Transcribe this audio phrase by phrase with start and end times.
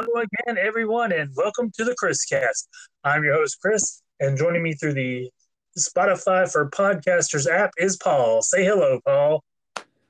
[0.00, 2.70] Hello again, everyone, and welcome to the Chris Cast.
[3.04, 5.28] I'm your host, Chris, and joining me through the
[5.78, 8.40] Spotify for Podcasters app is Paul.
[8.40, 9.44] Say hello, Paul.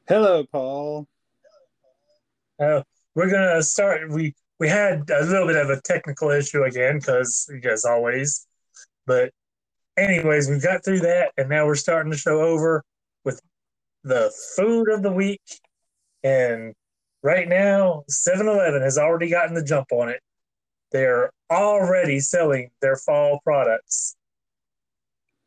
[0.06, 1.08] Hello, Paul.
[2.60, 2.82] Uh,
[3.16, 4.08] we're gonna start.
[4.12, 8.46] We we had a little bit of a technical issue again, because as always.
[9.08, 9.32] But
[9.96, 12.84] anyways, we got through that, and now we're starting the show over
[13.24, 13.40] with
[14.04, 15.42] the food of the week.
[16.22, 16.74] And
[17.22, 20.20] right now, 7-Eleven has already gotten the jump on it.
[20.92, 24.16] They're already selling their fall products.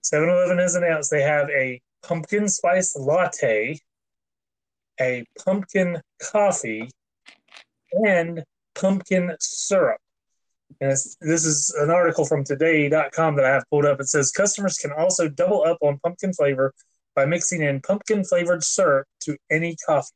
[0.04, 3.80] 7-Eleven has announced they have a pumpkin spice latte,
[4.99, 6.90] a pumpkin coffee,
[8.05, 8.44] and
[8.76, 9.99] pumpkin syrup.
[10.82, 13.99] And this is an article from today.com that I have pulled up.
[13.99, 16.74] It says customers can also double up on pumpkin flavor
[17.16, 20.13] by mixing in pumpkin flavored syrup to any coffee.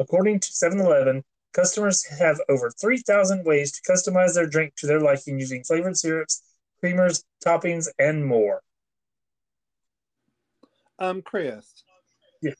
[0.00, 1.22] According to 7 Eleven,
[1.52, 6.42] customers have over 3,000 ways to customize their drink to their liking using flavored syrups,
[6.82, 8.62] creamers, toppings, and more.
[10.98, 11.84] Um, Chris.
[12.40, 12.52] Yeah.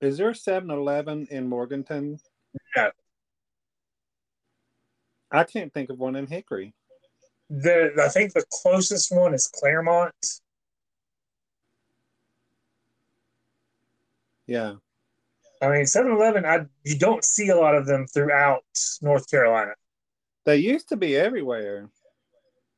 [0.00, 2.20] Is there 7 Eleven in Morganton?
[2.76, 2.90] No.
[5.32, 6.74] I can't think of one in Hickory.
[7.50, 10.40] The I think the closest one is Claremont.
[14.46, 14.74] Yeah.
[15.60, 18.64] I mean, 7 Eleven, I you don't see a lot of them throughout
[19.02, 19.72] North Carolina.
[20.44, 21.90] They used to be everywhere.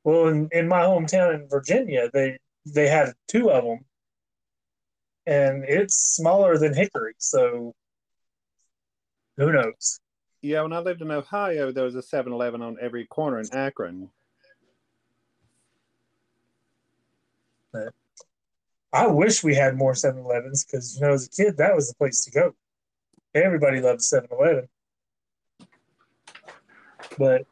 [0.02, 3.80] Well, in, in my hometown in Virginia, they they had two of them,
[5.26, 7.74] and it's smaller than Hickory, so
[9.36, 10.00] who knows?
[10.42, 13.46] Yeah, when I lived in Ohio, there was a 7 Eleven on every corner in
[13.52, 14.10] Akron.
[17.72, 17.94] But
[18.92, 21.88] I wish we had more 7 Elevens because, you know, as a kid, that was
[21.88, 22.54] the place to go.
[23.34, 24.68] Everybody loved 7 Eleven.
[27.18, 27.42] But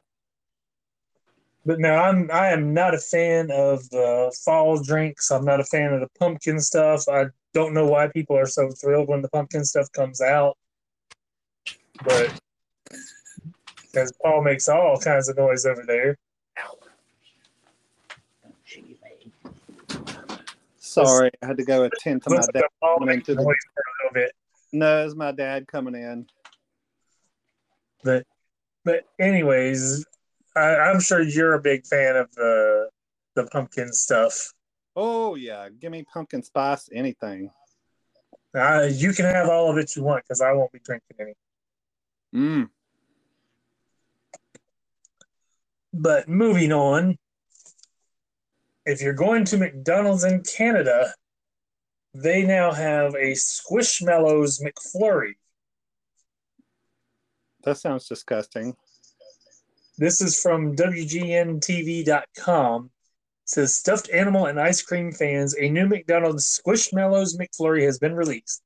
[1.67, 5.31] but no, I'm I am not a fan of the fall drinks.
[5.31, 7.09] I'm not a fan of the pumpkin stuff.
[7.09, 10.57] I don't know why people are so thrilled when the pumpkin stuff comes out.
[12.05, 12.33] But
[13.83, 16.17] because Paul makes all kinds of noise over there.
[20.79, 22.61] Sorry, I had to go attend to my Looks dad.
[22.63, 24.33] like Paul makes the- noise for a little bit.
[24.73, 26.27] No, it's my dad coming in.
[28.05, 28.27] But
[28.85, 30.05] but anyways,
[30.57, 32.89] I, I'm sure you're a big fan of the
[33.35, 34.53] the pumpkin stuff.
[34.95, 37.51] Oh yeah, give me pumpkin spice anything.
[38.55, 41.35] Uh, you can have all of it you want because I won't be drinking any.
[42.35, 42.69] Mm.
[45.93, 47.19] But moving on,
[48.87, 51.13] if you're going to McDonald's in Canada,
[52.15, 55.35] they now have a Squishmallows McFlurry.
[57.65, 58.77] That sounds disgusting.
[59.99, 62.85] This is from WGNTV.com.
[62.85, 62.91] It
[63.45, 68.63] says stuffed animal and ice cream fans, a new McDonald's Squishmallows McFlurry has been released.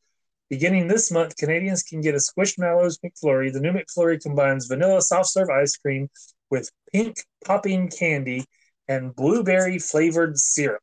[0.50, 3.50] Beginning this month, Canadians can get a Squishmallows McFlurry.
[3.50, 6.10] The new McFlurry combines vanilla soft serve ice cream
[6.50, 8.44] with pink popping candy
[8.86, 10.82] and blueberry flavored syrup.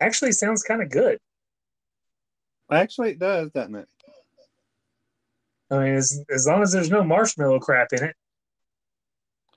[0.00, 1.20] Actually, sounds kind of good.
[2.70, 3.88] Actually, it does, doesn't it?
[5.70, 8.16] I mean, as, as long as there's no marshmallow crap in it,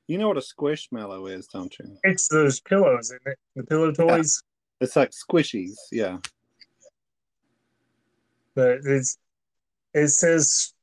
[0.07, 1.97] You know what a squishmallow is, don't you?
[2.03, 4.41] it's those pillows in it, the pillow toys.
[4.81, 5.75] It's like squishies.
[5.91, 6.17] Yeah.
[8.55, 9.17] But it's
[9.93, 10.73] it says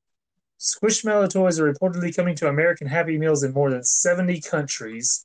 [0.58, 5.24] Squishmallow toys are reportedly coming to American Happy Meals in more than 70 countries.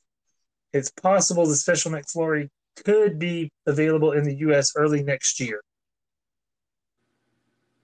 [0.72, 2.48] It's possible the special McFlurry
[2.84, 4.72] could be available in the U.S.
[4.76, 5.60] early next year.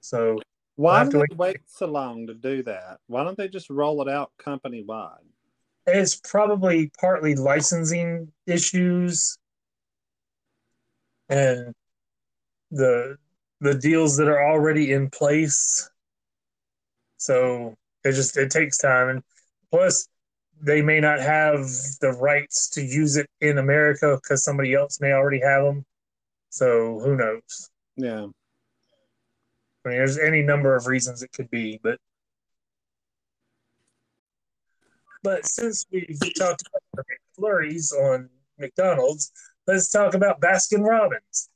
[0.01, 0.41] So
[0.77, 2.99] Why do they wait so long to do that?
[3.07, 5.19] Why don't they just roll it out company wide?
[5.87, 9.39] it's probably partly licensing issues
[11.29, 11.75] and
[12.71, 13.17] the
[13.61, 15.91] the deals that are already in place.
[17.17, 17.75] So
[18.05, 19.23] it just it takes time and
[19.71, 20.09] plus
[20.63, 21.67] they may not have
[22.01, 25.85] the rights to use it in America because somebody else may already have them.
[26.51, 27.71] So who knows?
[27.97, 28.27] Yeah.
[29.85, 31.99] I mean, there's any number of reasons it could be, but
[35.23, 37.07] but since we've talked about
[37.37, 38.29] flurries on
[38.59, 39.33] McDonald's,
[39.67, 41.49] let's talk about Baskin Robbins.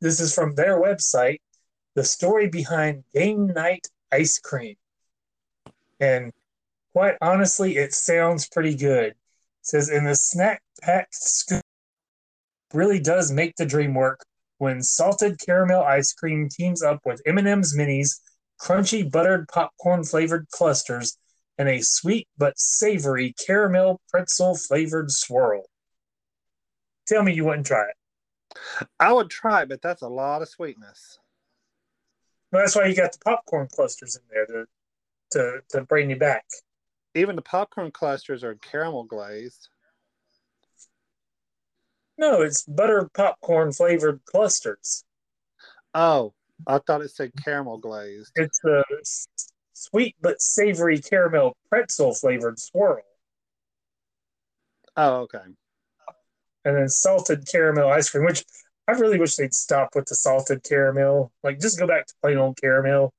[0.00, 1.38] This is from their website,
[1.94, 4.76] the story behind game night ice cream.
[6.00, 6.32] And
[6.92, 9.10] quite honestly, it sounds pretty good.
[9.10, 9.16] It
[9.62, 11.62] says in the snack packed scoop
[12.72, 14.24] really does make the dream work
[14.62, 18.20] when salted caramel ice cream teams up with M&M's minis,
[18.60, 21.18] crunchy buttered popcorn flavored clusters,
[21.58, 25.64] and a sweet but savory caramel pretzel flavored swirl.
[27.08, 28.86] Tell me you wouldn't try it.
[29.00, 31.18] I would try, but that's a lot of sweetness.
[32.52, 34.66] Well, that's why you got the popcorn clusters in there to
[35.32, 36.44] to, to bring you back.
[37.16, 39.70] Even the popcorn clusters are caramel glazed.
[42.22, 45.02] No, it's butter popcorn flavored clusters.
[45.92, 46.34] Oh,
[46.68, 48.30] I thought it said caramel glazed.
[48.36, 48.84] It's a
[49.72, 53.02] sweet but savory caramel pretzel flavored swirl,
[54.96, 55.40] Oh, okay.
[56.64, 58.24] and then salted caramel ice cream.
[58.24, 58.44] Which
[58.86, 61.32] I really wish they'd stop with the salted caramel.
[61.42, 63.12] Like, just go back to plain old caramel.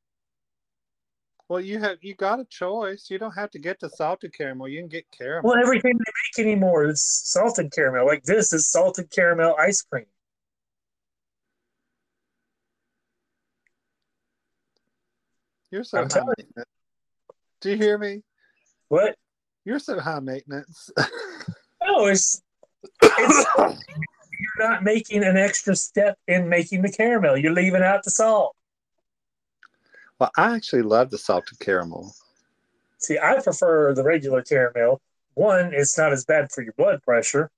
[1.53, 3.11] Well, you have you got a choice.
[3.11, 4.67] You don't have to get the salted caramel.
[4.67, 5.51] You can get caramel.
[5.51, 8.07] Well, everything they make anymore is salted caramel.
[8.07, 10.07] Like this is salted caramel ice cream.
[15.69, 16.69] You're so I'm high maintenance.
[17.61, 18.23] Do you hear me?
[18.87, 19.15] What?
[19.63, 20.89] You're so high maintenance.
[21.85, 22.41] No, it's
[23.03, 23.77] it's you're
[24.57, 27.37] not making an extra step in making the caramel.
[27.37, 28.55] You're leaving out the salt.
[30.23, 32.13] Well, I actually love the salted caramel.
[32.97, 35.01] See, I prefer the regular caramel.
[35.33, 37.51] One, it's not as bad for your blood pressure.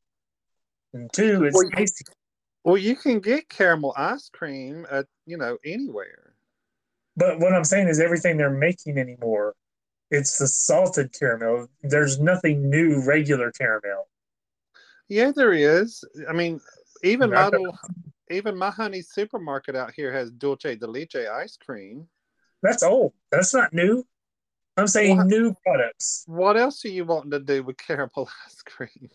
[0.92, 2.06] And two, it's Well, you- tasty.
[2.64, 6.34] Well, you can get caramel ice cream at you know anywhere.
[7.16, 9.54] But what I'm saying is everything they're making anymore,
[10.10, 11.68] it's the salted caramel.
[11.84, 14.08] There's nothing new regular caramel.
[15.08, 16.04] Yeah, there is.
[16.28, 16.60] I mean,
[17.04, 17.78] even my little,
[18.32, 22.08] even my honey supermarket out here has dulce de leche ice cream.
[22.66, 23.14] That's old.
[23.32, 24.06] That's not new.
[24.78, 25.28] I'm saying What?
[25.28, 26.24] new products.
[26.28, 29.10] What else are you wanting to do with caramel ice cream?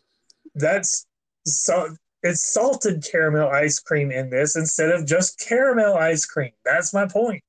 [0.54, 1.06] That's
[1.46, 6.52] so it's salted caramel ice cream in this instead of just caramel ice cream.
[6.64, 7.42] That's my point.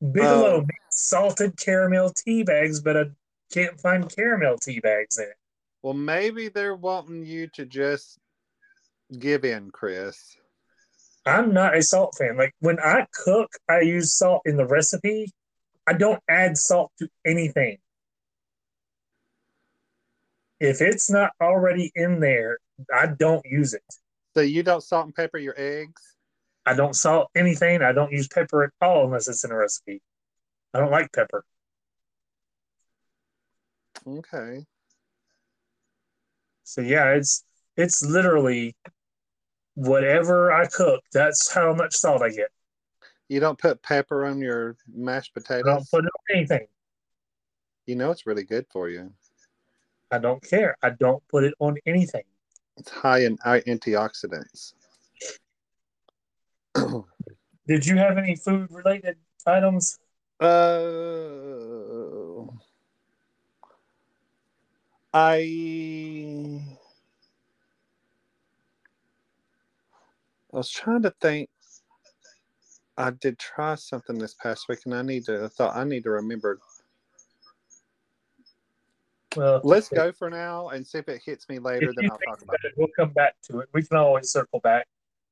[0.00, 0.60] Bigelow oh.
[0.60, 3.04] makes salted caramel tea bags, but I
[3.52, 5.36] can't find caramel tea bags in it.
[5.82, 8.18] Well, maybe they're wanting you to just
[9.18, 10.36] give in, Chris.
[11.24, 12.36] I'm not a salt fan.
[12.36, 15.32] Like when I cook, I use salt in the recipe.
[15.86, 17.78] I don't add salt to anything.
[20.60, 22.58] If it's not already in there,
[22.92, 23.82] I don't use it.
[24.34, 26.00] So you don't salt and pepper your eggs?
[26.64, 27.82] I don't salt anything.
[27.82, 30.00] I don't use pepper at all unless it's in a recipe.
[30.72, 31.44] I don't like pepper.
[34.06, 34.64] Okay.
[36.64, 37.44] So yeah, it's
[37.76, 38.76] it's literally
[39.74, 42.50] whatever I cook, that's how much salt I get.
[43.28, 45.64] You don't put pepper on your mashed I potatoes?
[45.64, 46.66] don't put it on anything.
[47.86, 49.12] you know it's really good for you.
[50.10, 50.76] I don't care.
[50.82, 52.24] I don't put it on anything.
[52.76, 54.74] It's high in antioxidants.
[57.66, 59.16] Did you have any food related
[59.46, 59.98] items?
[60.40, 60.48] Uh,
[65.14, 66.60] I
[70.52, 71.48] I was trying to think.
[72.98, 75.44] I did try something this past week, and I need to.
[75.44, 76.58] I thought I need to remember.
[79.34, 81.90] Well, Let's go for now and see if it hits me later.
[81.96, 83.68] Then I'll talk about it, we'll come back to it.
[83.72, 84.86] We can always circle back.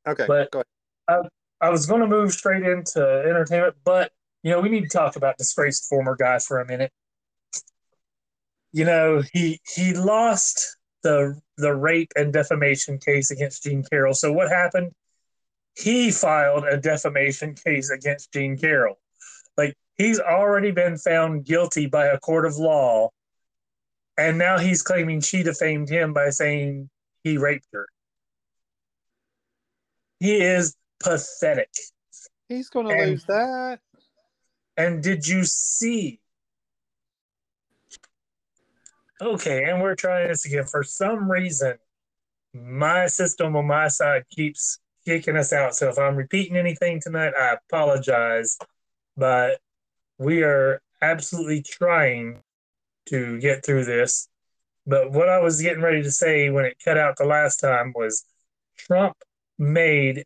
[0.06, 0.62] Okay, but- go
[1.08, 1.28] ahead.
[1.62, 4.12] I was going to move straight into entertainment, but
[4.42, 6.90] you know we need to talk about disgraced former guy for a minute.
[8.72, 14.14] You know he he lost the the rape and defamation case against Jean Carroll.
[14.14, 14.92] So what happened?
[15.76, 18.98] He filed a defamation case against Jean Carroll.
[19.56, 23.10] Like he's already been found guilty by a court of law,
[24.18, 26.90] and now he's claiming she defamed him by saying
[27.22, 27.86] he raped her.
[30.18, 31.70] He is pathetic.
[32.48, 33.80] He's going to lose that.
[34.76, 36.20] And did you see?
[39.22, 40.64] Okay, and we're trying this again.
[40.64, 41.76] For some reason,
[42.54, 44.78] my system on my side keeps
[45.10, 45.74] kicking us out.
[45.74, 48.56] So if I'm repeating anything tonight, I apologize.
[49.16, 49.58] But
[50.18, 52.42] we are absolutely trying
[53.06, 54.28] to get through this.
[54.86, 57.92] But what I was getting ready to say when it cut out the last time
[57.92, 58.24] was
[58.78, 59.16] Trump
[59.58, 60.24] made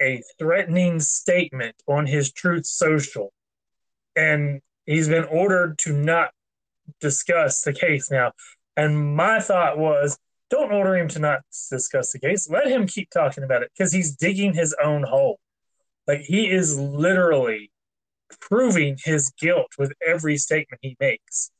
[0.00, 3.30] a threatening statement on his Truth Social
[4.16, 6.30] and he's been ordered to not
[6.98, 8.32] discuss the case now.
[8.74, 10.18] And my thought was,
[10.50, 11.40] don't order him to not
[11.70, 12.48] discuss the case.
[12.48, 15.38] Let him keep talking about it because he's digging his own hole.
[16.06, 17.70] Like he is literally
[18.40, 21.50] proving his guilt with every statement he makes.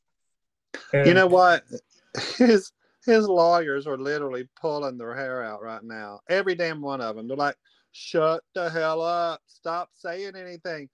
[0.93, 1.63] And You know what?
[2.37, 2.71] His
[3.05, 6.19] his lawyers are literally pulling their hair out right now.
[6.29, 7.27] Every damn one of them.
[7.27, 7.55] They're like,
[7.91, 9.41] "Shut the hell up!
[9.47, 10.89] Stop saying anything."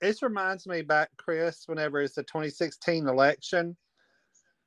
[0.00, 3.76] This reminds me back, Chris, whenever it's the 2016 election,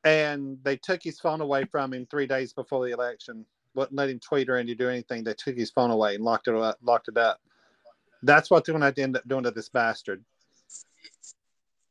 [0.03, 3.45] and they took his phone away from him three days before the election.
[3.75, 5.23] Wouldn't let him tweet or any do anything.
[5.23, 6.77] They took his phone away and locked it up.
[6.81, 7.39] Locked it up.
[8.23, 10.23] That's what they're going to end up doing to this bastard.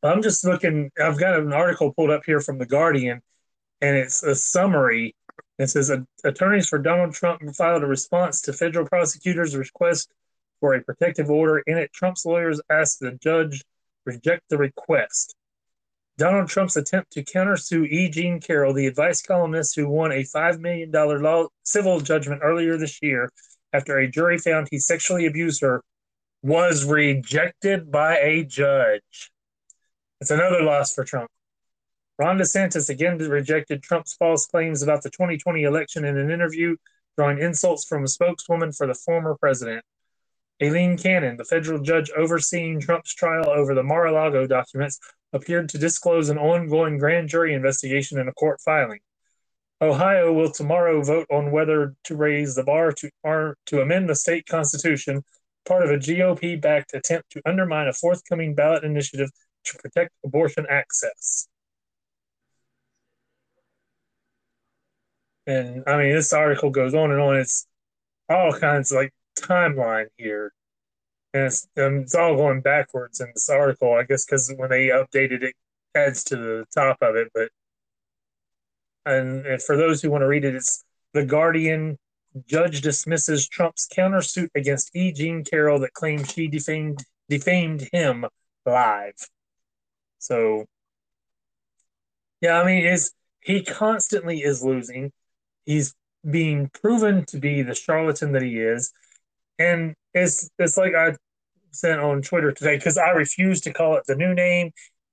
[0.03, 0.91] I'm just looking.
[1.03, 3.21] I've got an article pulled up here from the Guardian,
[3.81, 5.15] and it's a summary.
[5.59, 5.91] It says
[6.25, 10.11] attorneys for Donald Trump filed a response to federal prosecutors' request
[10.61, 11.59] for a protective order.
[11.67, 13.65] In it, Trump's lawyers asked the judge
[14.05, 15.35] reject the request.
[16.19, 18.11] Donald Trump's attempt to countersue E.
[18.11, 23.01] Jean Carroll, the advice columnist who won a $5 million law, civil judgment earlier this
[23.01, 23.31] year
[23.73, 25.81] after a jury found he sexually abused her,
[26.43, 29.31] was rejected by a judge.
[30.21, 31.31] It's another loss for Trump.
[32.19, 36.75] Ron DeSantis again rejected Trump's false claims about the 2020 election in an interview,
[37.17, 39.85] drawing insults from a spokeswoman for the former president.
[40.61, 44.99] Aileen Cannon, the federal judge overseeing Trump's trial over the Mar a Lago documents,
[45.33, 49.01] appeared to disclose an ongoing grand jury investigation in a court filing.
[49.81, 53.11] Ohio will tomorrow vote on whether to raise the bar to,
[53.67, 55.23] to amend the state constitution,
[55.67, 59.31] part of a GOP backed attempt to undermine a forthcoming ballot initiative
[59.65, 61.47] to protect abortion access.
[65.47, 67.37] And I mean, this article goes on and on.
[67.37, 67.67] It's
[68.29, 70.53] all kinds of like timeline here.
[71.35, 74.89] And it's, um, it's all going backwards in this article, I guess, because when they
[74.89, 75.55] updated it,
[75.95, 77.29] adds to the top of it.
[77.35, 77.51] But
[79.05, 81.99] and, and for those who want to read it, it's the Guardian
[82.47, 85.13] judge dismisses Trump's countersuit against E.
[85.13, 88.25] Jean Carroll that claims she defamed defamed him
[88.65, 89.15] live.
[90.19, 90.67] So,
[92.41, 95.13] yeah, I mean, is he constantly is losing.
[95.65, 95.95] He's
[96.29, 98.93] being proven to be the charlatan that he is,
[99.59, 101.15] and it's it's like I
[101.71, 104.73] sent on Twitter today because I refuse to call it the new name,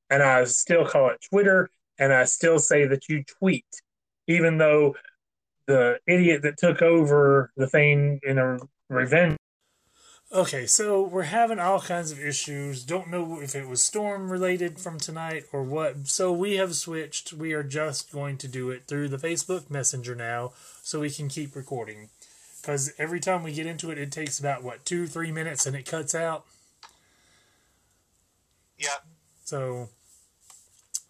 [0.09, 3.65] and I still call it Twitter, and I still say that you tweet,
[4.27, 4.95] even though
[5.67, 8.59] the idiot that took over the thing in a
[8.89, 9.37] revenge.
[10.31, 12.83] Okay, so we're having all kinds of issues.
[12.83, 16.07] Don't know if it was storm related from tonight or what.
[16.07, 17.31] So we have switched.
[17.31, 21.29] We are just going to do it through the Facebook Messenger now so we can
[21.29, 22.09] keep recording
[22.65, 25.75] because every time we get into it, it takes about what two, three minutes, and
[25.75, 26.45] it cuts out.
[28.75, 28.87] Yeah.
[29.43, 29.89] So,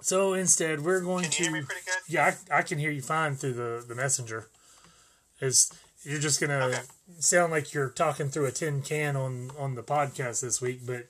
[0.01, 1.43] so instead, we're going can to.
[1.43, 2.13] Hear me pretty good?
[2.13, 4.47] Yeah, I, I can hear you fine through the the messenger.
[5.39, 5.71] Is
[6.03, 6.81] you're just gonna Okay.
[7.19, 11.07] sound like you're talking through a tin can on on the podcast this week, but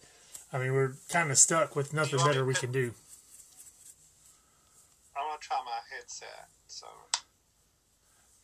[0.53, 2.93] I mean we're kind of stuck with nothing better we can do.
[5.17, 6.49] I'm gonna try my headset.
[6.67, 6.85] So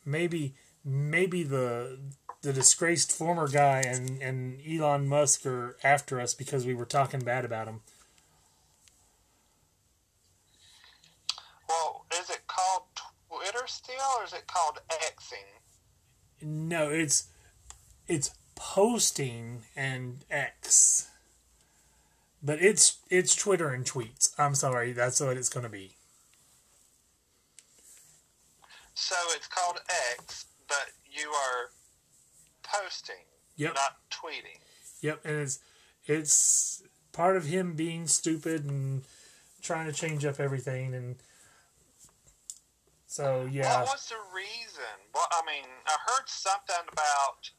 [0.04, 1.98] maybe maybe the
[2.42, 7.20] the disgraced former guy and and Elon Musk are after us because we were talking
[7.20, 7.80] bad about him.
[11.72, 12.82] well, is it called
[13.28, 15.60] Twitter still, or is it called Xing?
[16.42, 17.28] No, it's
[18.08, 21.08] it's posting and X.
[22.42, 24.32] But it's it's Twitter and tweets.
[24.38, 25.96] I'm sorry, that's what it's going to be.
[28.94, 29.78] So it's called
[30.18, 31.70] X, but you are
[32.62, 33.24] posting,
[33.56, 33.74] Yep.
[33.74, 34.58] not tweeting.
[35.00, 35.58] Yep, and it's
[36.06, 39.04] it's part of him being stupid and
[39.60, 41.16] trying to change up everything and
[43.06, 44.82] so yeah, What was the reason?
[45.14, 47.50] Well, I mean, I heard something about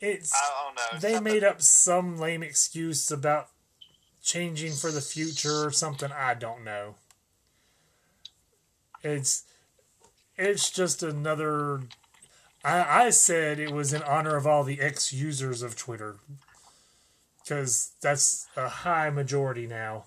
[0.00, 1.00] it's I don't know.
[1.00, 3.48] they something- made up some lame excuse about
[4.22, 6.94] changing for the future or something i don't know
[9.02, 9.42] it's
[10.36, 11.80] it's just another
[12.64, 16.16] i i said it was in honor of all the ex users of twitter
[17.42, 20.04] because that's a high majority now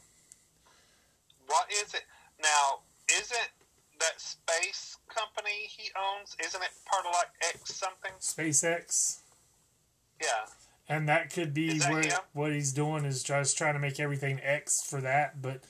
[1.48, 2.04] What is it
[2.42, 2.80] now?
[3.10, 3.50] Is it
[4.00, 6.36] that space company he owns?
[6.44, 8.12] Isn't it part of like X something?
[8.20, 9.20] spacex
[10.22, 10.46] Yeah.
[10.90, 12.20] and that could be that what, him?
[12.34, 15.42] what he's doing is just trying to make everything X for that.
[15.42, 15.64] But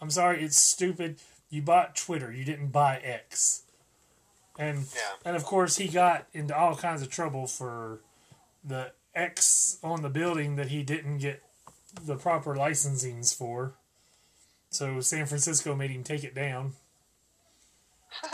[0.00, 1.18] I'm sorry, it's stupid.
[1.50, 3.62] You bought Twitter, you didn't buy X,
[4.58, 5.00] and Yeah.
[5.24, 8.00] and of course he got into all kinds of trouble for
[8.64, 11.42] the X on the building that he didn't get
[12.04, 13.74] the proper licensings for.
[14.70, 16.74] So San Francisco made him take it down.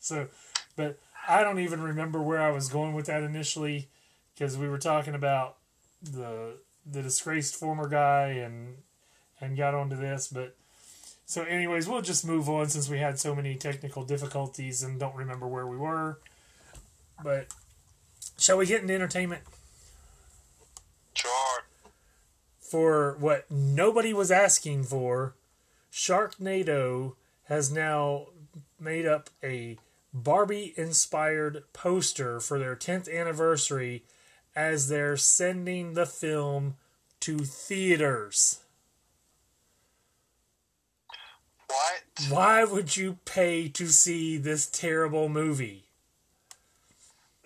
[0.00, 0.28] So,
[0.76, 3.88] but I don't even remember where I was going with that initially
[4.34, 5.56] because we were talking about
[6.00, 8.76] the the disgraced former guy and
[9.40, 10.54] and got onto this but
[11.26, 15.14] so anyways we'll just move on since we had so many technical difficulties and don't
[15.14, 16.18] remember where we were
[17.22, 17.48] but
[18.38, 19.42] shall we get into entertainment
[21.14, 21.62] Sure.
[22.60, 25.34] for what nobody was asking for,
[25.90, 27.14] Sharknado
[27.44, 28.26] has now
[28.78, 29.78] made up a
[30.12, 34.04] Barbie inspired poster for their 10th anniversary
[34.54, 36.76] as they're sending the film
[37.20, 38.60] to theaters.
[41.68, 42.30] What?
[42.30, 45.84] Why would you pay to see this terrible movie?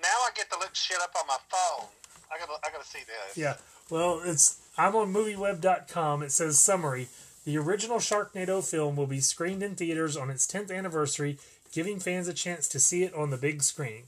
[0.00, 1.89] Now I get to look shit up on my phone.
[2.33, 3.37] I gotta, I gotta see this.
[3.37, 3.57] Yeah.
[3.91, 6.23] Well, it's I'm on movieweb.com.
[6.23, 7.09] It says summary.
[7.45, 11.39] The original Sharknado film will be screened in theaters on its 10th anniversary,
[11.73, 14.05] giving fans a chance to see it on the big screen.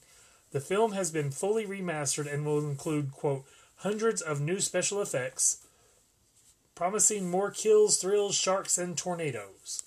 [0.53, 3.45] The film has been fully remastered and will include, quote,
[3.77, 5.67] hundreds of new special effects,
[6.75, 9.82] promising more kills, thrills, sharks, and tornadoes.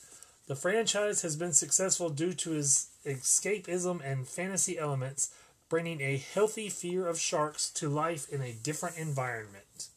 [0.47, 5.33] The franchise has been successful due to its escapism and fantasy elements,
[5.69, 9.89] bringing a healthy fear of sharks to life in a different environment.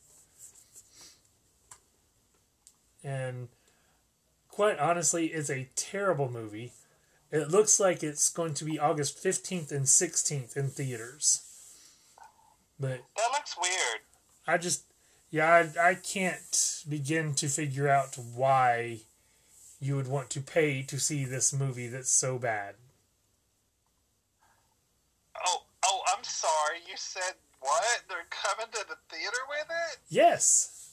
[3.05, 3.49] And
[4.49, 6.73] quite honestly, it's a terrible movie.
[7.31, 11.43] It looks like it's going to be August 15th and 16th in theaters.
[12.81, 14.01] But That looks weird.
[14.47, 14.85] I just,
[15.31, 19.01] yeah, I, I can't begin to figure out why
[19.81, 22.75] you would want to pay to see this movie that's so bad.
[25.47, 26.79] Oh, oh, I'm sorry.
[26.89, 28.03] You said what?
[28.09, 29.99] They're coming to the theater with it?
[30.09, 30.91] Yes.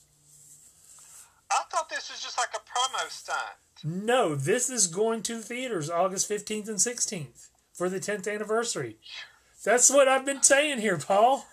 [1.51, 3.39] I thought this was just like a promo stunt.
[3.83, 8.97] No, this is going to theaters August 15th and 16th for the 10th anniversary.
[9.63, 11.45] That's what I've been saying here, Paul.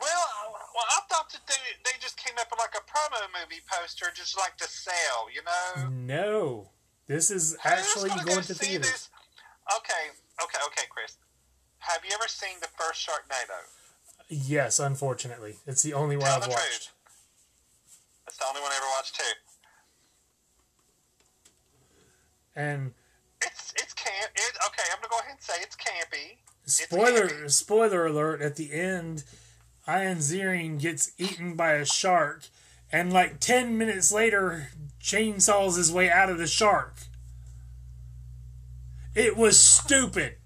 [0.00, 0.26] Well,
[0.74, 4.06] well, I thought that they, they just came up with like a promo movie poster
[4.14, 5.88] just like to sell, you know?
[5.90, 6.68] No.
[7.06, 8.90] This is actually going go to theaters.
[8.90, 9.10] this?
[9.76, 10.10] Okay,
[10.42, 11.16] okay, okay, Chris.
[11.78, 13.58] Have you ever seen the first Sharknado?
[14.28, 15.56] Yes, unfortunately.
[15.66, 16.60] It's the only one Tell I've watched.
[16.60, 16.88] truth.
[18.24, 19.24] That's the only one I ever watched too.
[22.54, 22.92] And
[23.44, 24.30] It's it's camp.
[24.34, 26.36] It, okay, I'm gonna go ahead and say it's campy.
[26.64, 27.50] spoiler campy.
[27.50, 29.24] spoiler alert at the end,
[29.88, 32.44] Ian Ziering gets eaten by a shark
[32.92, 34.68] and like 10 minutes later
[35.00, 36.94] chainsaws his way out of the shark.
[39.14, 40.36] It was stupid.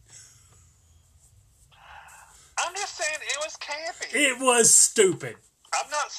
[2.58, 4.14] I'm just saying it was campy.
[4.14, 5.36] It was stupid.
[5.74, 6.10] I'm not.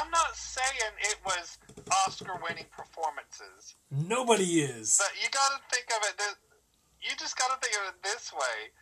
[0.00, 1.58] I'm not saying it was
[2.06, 4.98] Oscar-winning performances, Nobody is.
[4.98, 6.18] but you got to think of it.
[6.18, 6.34] This,
[7.00, 8.72] you just got to think of it this way.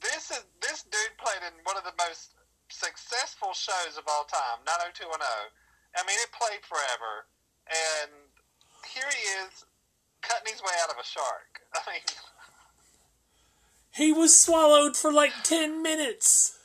[0.00, 2.34] This is this dude played in one of the most
[2.72, 5.20] successful shows of all time, 90210.
[5.94, 7.28] I mean, it played forever,
[7.68, 8.10] and
[8.88, 9.64] here he is
[10.22, 11.60] cutting his way out of a shark.
[11.74, 12.02] I mean,
[13.92, 16.58] He was swallowed for like 10 minutes.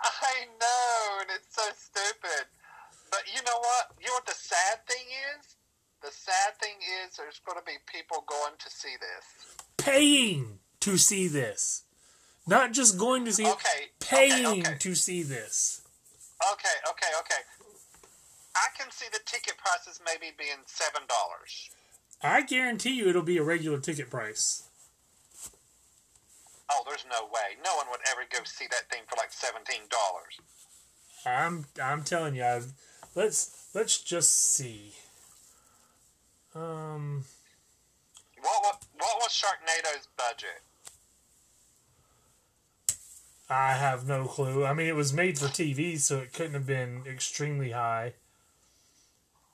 [0.00, 2.46] I know, and it's so stupid.
[3.10, 3.96] But you know what?
[4.00, 5.06] You know what the sad thing
[5.38, 5.56] is?
[6.02, 9.56] The sad thing is there's going to be people going to see this.
[9.78, 11.83] Paying to see this.
[12.46, 14.78] Not just going to see it, Okay, paying okay, okay.
[14.78, 15.80] to see this.
[16.52, 17.42] Okay, okay, okay.
[18.54, 21.70] I can see the ticket prices maybe being seven dollars.
[22.22, 24.68] I guarantee you it'll be a regular ticket price.
[26.70, 27.56] Oh, there's no way.
[27.64, 30.40] No one would ever go see that thing for like seventeen dollars.
[31.26, 32.72] I'm I'm telling you, I've,
[33.14, 34.92] let's let's just see.
[36.54, 37.24] Um,
[38.40, 40.60] What, what what was Sharknado's budget?
[43.48, 44.64] I have no clue.
[44.64, 48.14] I mean, it was made for TV, so it couldn't have been extremely high.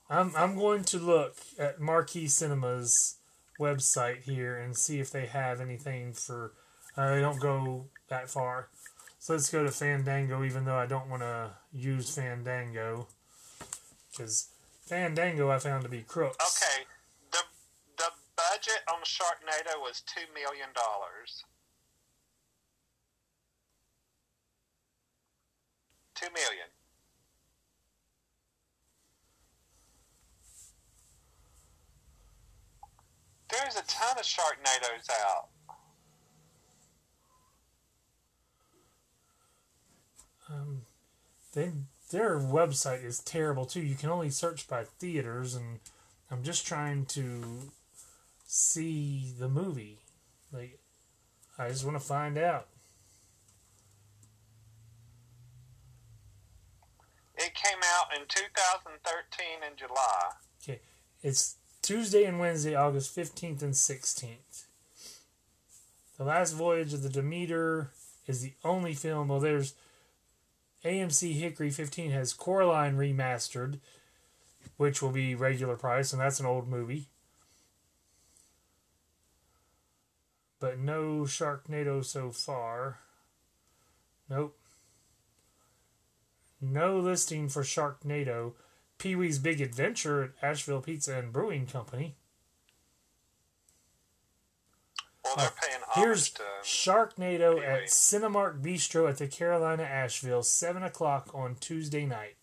[0.08, 3.16] I'm I'm going to look at Marquee Cinema's
[3.60, 6.52] website here and see if they have anything for.
[6.96, 8.68] Uh, they don't go that far,
[9.20, 10.44] so let's go to Fandango.
[10.44, 13.06] Even though I don't want to use Fandango,
[14.10, 14.48] because
[14.86, 16.62] Fandango I found to be crooks.
[16.62, 16.84] Okay,
[17.30, 17.38] the
[17.96, 21.44] the budget on Sharknado was two million dollars.
[26.20, 26.66] Two million.
[33.50, 35.48] There's a ton of Sharknadoes out.
[40.50, 40.82] Um,
[41.54, 41.72] they,
[42.10, 43.80] their website is terrible too.
[43.80, 45.78] You can only search by theaters, and
[46.30, 47.70] I'm just trying to
[48.46, 50.00] see the movie.
[50.52, 50.80] Like,
[51.58, 52.66] I just want to find out.
[57.42, 60.30] It came out in 2013 in July.
[60.62, 60.80] Okay,
[61.22, 64.66] it's Tuesday and Wednesday, August 15th and 16th.
[66.18, 67.92] The Last Voyage of the Demeter
[68.26, 69.28] is the only film.
[69.28, 69.72] Well, there's
[70.84, 73.78] AMC Hickory 15 has Coraline remastered,
[74.76, 77.08] which will be regular price, and that's an old movie.
[80.58, 82.98] But no Sharknado so far.
[84.28, 84.59] Nope.
[86.60, 88.52] No listing for Sharknado.
[88.98, 92.16] Pee Wee's Big Adventure at Asheville Pizza and Brewing Company.
[95.24, 96.32] Well, uh, paying Here's.
[96.62, 97.64] Sharknado Pee-wee.
[97.64, 102.36] at Cinemark Bistro at the Carolina Asheville, 7 o'clock on Tuesday night.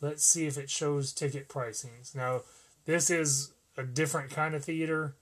[0.00, 2.14] Let's see if it shows ticket pricings.
[2.14, 2.42] Now,
[2.84, 5.14] this is a different kind of theater.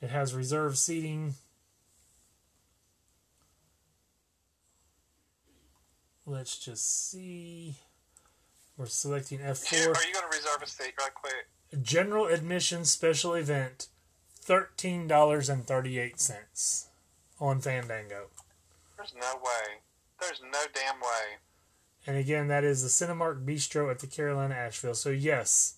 [0.00, 1.34] It has reserved seating.
[6.26, 7.76] Let's just see.
[8.76, 9.72] We're selecting F4.
[9.72, 11.48] are you going to reserve a seat right quick?
[11.82, 13.88] General admission special event,
[14.44, 16.86] $13.38
[17.40, 18.26] on Fandango.
[18.96, 19.80] There's no way.
[20.20, 21.38] There's no damn way.
[22.06, 24.94] And again, that is the Cinemark Bistro at the Carolina Asheville.
[24.94, 25.74] So, yes,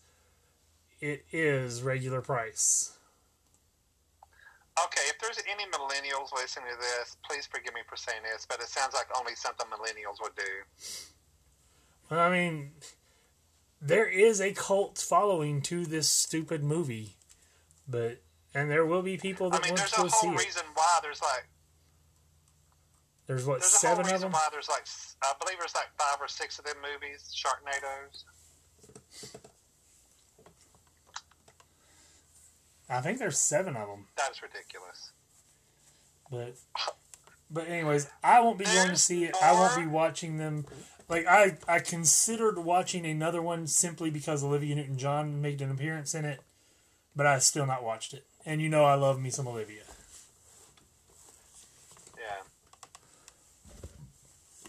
[1.00, 2.95] it is regular price.
[4.84, 8.60] Okay, if there's any millennials listening to this, please forgive me for saying this, but
[8.60, 10.42] it sounds like only something millennials would do.
[12.10, 12.72] Well, I mean,
[13.80, 17.16] there is a cult following to this stupid movie,
[17.88, 18.20] but
[18.54, 20.36] and there will be people I that mean, want there's to a go see whole
[20.38, 20.44] it.
[20.44, 21.48] reason why there's like
[23.26, 24.32] There's what there's a seven whole of reason them.
[24.32, 24.86] why there's like
[25.22, 28.24] I believe there's like five or six of them movies, Sharknadoes.
[32.88, 34.06] I think there's seven of them.
[34.16, 35.10] That is ridiculous.
[36.30, 36.54] But
[37.50, 39.34] but anyways, I won't be going to see it.
[39.42, 40.66] I won't be watching them.
[41.08, 46.14] Like I I considered watching another one simply because Olivia Newton John made an appearance
[46.14, 46.40] in it,
[47.14, 48.24] but I still not watched it.
[48.44, 49.82] And you know I love me some Olivia.
[52.16, 52.42] Yeah.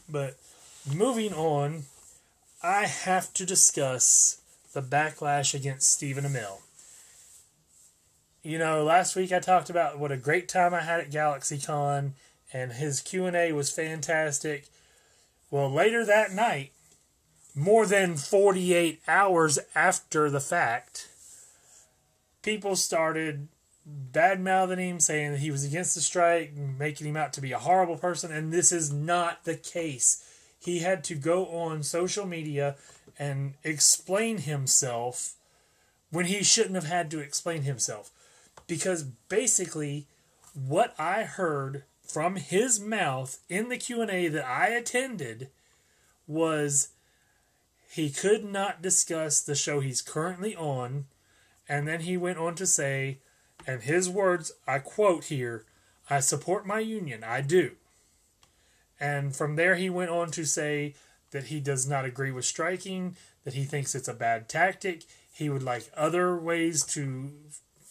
[0.10, 0.38] But
[0.92, 1.84] moving on,
[2.62, 4.42] I have to discuss
[4.74, 6.60] the backlash against Stephen Amell.
[8.48, 12.12] You know, last week I talked about what a great time I had at GalaxyCon,
[12.54, 14.70] and his Q and A was fantastic.
[15.52, 16.72] Well, later that night,
[17.54, 21.10] more than forty-eight hours after the fact,
[22.42, 23.50] people started
[23.86, 27.52] bad mouthing him, saying that he was against the strike, making him out to be
[27.52, 30.24] a horrible person, and this is not the case.
[30.58, 32.78] He had to go on social media
[33.20, 35.34] and explain himself
[36.12, 38.14] when he shouldn't have had to explain himself.
[38.68, 40.08] Because basically,
[40.54, 45.50] what I heard from his mouth in the Q&A that I attended
[46.28, 46.90] was
[47.90, 51.06] he could not discuss the show he's currently on
[51.70, 53.18] and then he went on to say
[53.66, 55.66] and his words, I quote here,
[56.10, 57.72] I support my union, I do.
[59.00, 60.96] And from there, he went on to say
[61.32, 65.04] that he does not agree with striking, that he thinks it's a bad tactic.
[65.32, 67.32] He would like other ways to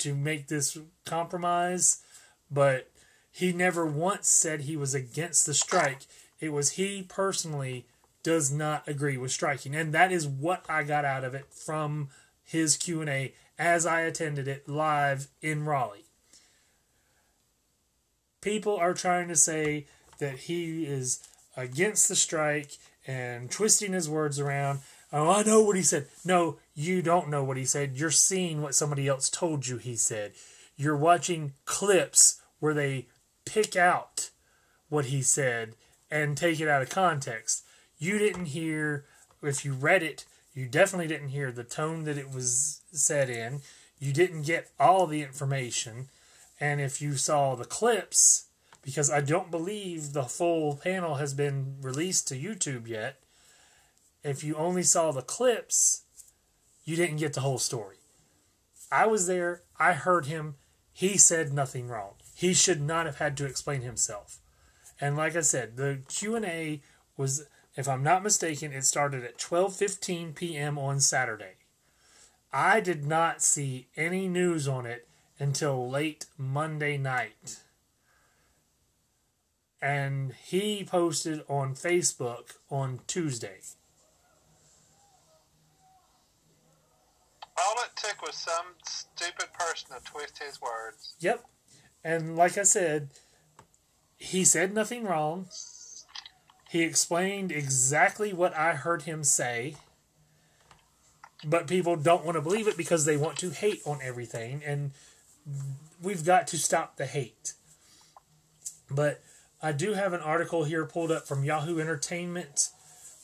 [0.07, 2.01] to make this compromise,
[2.49, 2.89] but
[3.33, 6.07] he never once said he was against the strike.
[6.39, 7.87] It was he personally
[8.23, 12.09] does not agree with striking, and that is what I got out of it from
[12.45, 16.05] his Q and A as I attended it live in Raleigh.
[18.41, 19.87] People are trying to say
[20.19, 21.19] that he is
[21.57, 24.81] against the strike and twisting his words around.
[25.13, 26.09] Oh, I know what he said.
[26.25, 27.97] No, you don't know what he said.
[27.97, 30.33] You're seeing what somebody else told you he said.
[30.77, 33.07] You're watching clips where they
[33.45, 34.31] pick out
[34.89, 35.75] what he said
[36.11, 37.65] and take it out of context.
[37.99, 39.05] You didn't hear,
[39.43, 43.61] if you read it, you definitely didn't hear the tone that it was said in.
[43.99, 46.09] You didn't get all the information.
[46.61, 48.47] And if you saw the clips,
[48.83, 53.17] because I don't believe the full panel has been released to YouTube yet,
[54.27, 56.03] if you only saw the clips,
[56.85, 57.97] you didn't get the whole story.
[58.91, 60.57] I was there, I heard him,
[60.93, 62.15] he said nothing wrong.
[62.35, 64.41] He should not have had to explain himself.
[65.01, 66.81] And like I said, the Q&A
[67.17, 70.79] was if I'm not mistaken, it started at 12:15 p.m.
[70.79, 71.57] on Saturday.
[72.53, 75.07] I did not see any news on it
[75.39, 77.61] until late Monday night.
[79.83, 83.61] And he posted on Facebook on Tuesday.
[87.59, 91.15] All it took was some stupid person to twist his words.
[91.21, 91.45] Yep.
[92.05, 93.09] And like I said,
[94.19, 95.49] he said nothing wrong.
[96.69, 99.77] He explained exactly what I heard him say.
[101.45, 104.63] But people don't want to believe it because they want to hate on everything.
[104.65, 104.93] And
[106.03, 107.55] we've got to stop the hate.
[108.91, 109.23] But
[109.63, 112.71] I do have an article here pulled up from Yahoo Entertainment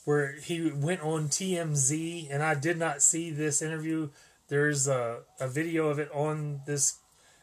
[0.04, 4.08] where he went on TMZ, and I did not see this interview.
[4.48, 6.98] There's a, a video of it on this,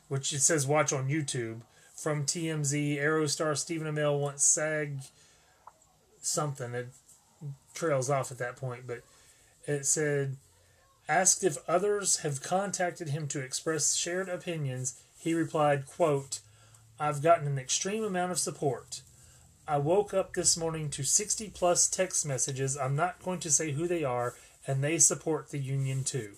[0.08, 1.62] which it says watch on YouTube
[1.96, 2.98] from TMZ.
[2.98, 5.00] Arrow star Stephen Amell wants SAG
[6.22, 6.74] something.
[6.74, 6.90] It
[7.74, 9.02] trails off at that point, but
[9.66, 10.38] it said
[11.08, 16.40] asked if others have contacted him to express shared opinions he replied quote
[17.00, 19.02] i've gotten an extreme amount of support
[19.70, 22.76] i woke up this morning to 60 plus text messages.
[22.76, 24.34] I'm not going to say who they are
[24.66, 26.34] and they support the union too.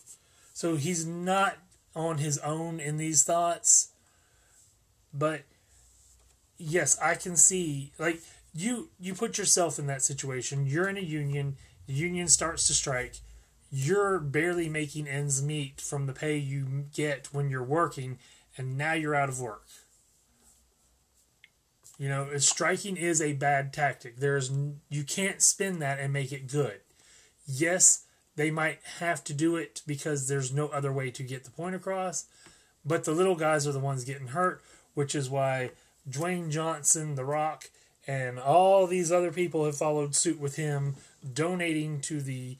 [0.54, 1.58] So he's not
[1.96, 3.91] on his own in these thoughts.
[5.13, 5.41] But
[6.63, 8.22] yes i can see like
[8.54, 10.65] you you put yourself in that situation.
[10.65, 11.58] You're in a union.
[11.88, 13.15] The union starts to strike.
[13.72, 18.20] You're barely making ends meet from the pay you get when you're working
[18.58, 19.65] and now you're out of work
[22.02, 24.52] you know striking is a bad tactic there's
[24.90, 26.80] you can't spin that and make it good
[27.46, 31.52] yes they might have to do it because there's no other way to get the
[31.52, 32.26] point across
[32.84, 34.62] but the little guys are the ones getting hurt
[34.94, 35.72] which is why
[36.10, 37.70] Dwayne Johnson, The Rock,
[38.08, 40.96] and all these other people have followed suit with him,
[41.34, 42.58] donating to the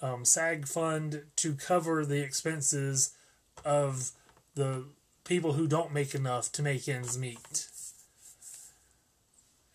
[0.00, 3.14] um, SAG fund to cover the expenses
[3.64, 4.12] of
[4.54, 4.84] the
[5.24, 7.66] people who don't make enough to make ends meet.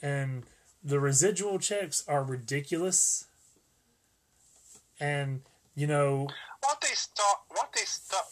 [0.01, 0.43] And
[0.83, 3.25] the residual checks are ridiculous.
[4.99, 5.41] And
[5.75, 6.27] you know
[6.61, 8.25] what they start, what they start,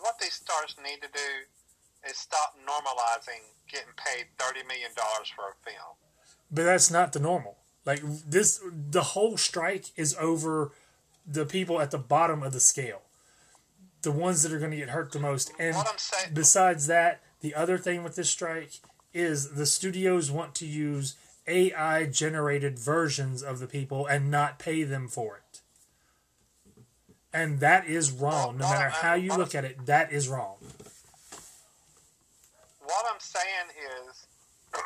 [0.00, 5.44] what these stars need to do is stop normalizing getting paid thirty million dollars for
[5.44, 5.96] a film.
[6.50, 7.58] But that's not the normal.
[7.84, 10.72] Like this, the whole strike is over
[11.26, 13.02] the people at the bottom of the scale,
[14.02, 15.52] the ones that are going to get hurt the most.
[15.58, 18.80] And saying, besides that, the other thing with this strike
[19.14, 21.14] is the studios want to use
[21.46, 25.60] AI generated versions of the people and not pay them for it.
[27.32, 28.58] And that is wrong.
[28.58, 30.56] No matter how you look at it, that is wrong.
[32.80, 33.68] What I'm saying
[34.08, 34.26] is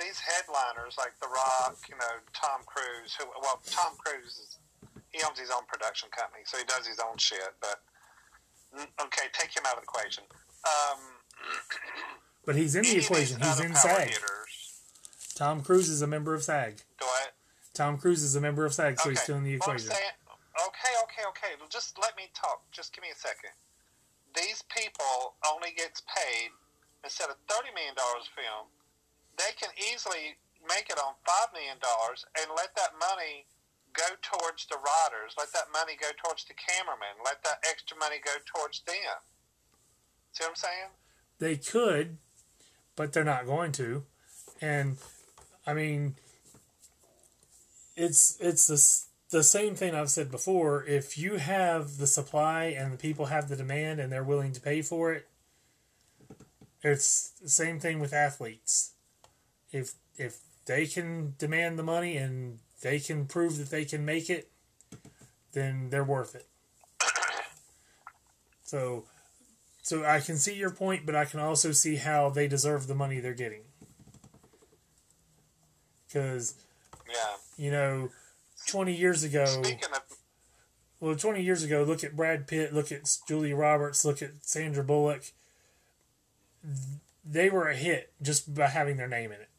[0.00, 4.58] these headliners like The Rock, you know, Tom Cruise, who well, Tom Cruise is
[5.12, 7.52] he owns his own production company, so he does his own shit.
[7.60, 7.80] But
[9.00, 10.24] okay, take him out of the equation.
[10.64, 11.00] Um,
[12.46, 13.40] but he's in the equation.
[13.42, 14.08] He's in SAG.
[14.08, 14.80] Hitters.
[15.34, 16.80] Tom Cruise is a member of SAG.
[16.98, 17.26] Do I?
[17.74, 19.10] Tom Cruise is a member of SAG, so okay.
[19.10, 19.90] he's still in the equation.
[19.90, 21.52] Saying, okay, okay, okay.
[21.60, 22.62] Well, Just let me talk.
[22.72, 23.52] Just give me a second.
[24.32, 26.54] These people only gets paid
[27.04, 28.72] instead of thirty million dollars film.
[29.36, 33.44] They can easily make it on five million dollars and let that money
[33.92, 35.34] go towards the riders.
[35.36, 37.20] Let that money go towards the cameraman.
[37.24, 39.20] Let that extra money go towards them.
[40.32, 40.90] See what I'm saying?
[41.38, 42.18] They could,
[42.96, 44.04] but they're not going to.
[44.60, 44.96] And
[45.66, 46.16] I mean,
[47.94, 49.06] it's it's the
[49.36, 50.84] the same thing I've said before.
[50.84, 54.60] If you have the supply and the people have the demand and they're willing to
[54.60, 55.28] pay for it,
[56.82, 58.92] it's the same thing with athletes.
[59.72, 64.30] If if they can demand the money and they can prove that they can make
[64.30, 64.50] it,
[65.52, 66.46] then they're worth it.
[68.62, 69.04] So,
[69.86, 72.94] so I can see your point, but I can also see how they deserve the
[72.96, 73.60] money they're getting.
[76.08, 76.56] Because,
[77.08, 78.10] yeah, you know,
[78.66, 79.44] twenty years ago.
[79.46, 80.02] Speaking of,
[80.98, 84.82] well, twenty years ago, look at Brad Pitt, look at Julia Roberts, look at Sandra
[84.82, 85.22] Bullock.
[87.24, 89.50] They were a hit just by having their name in it.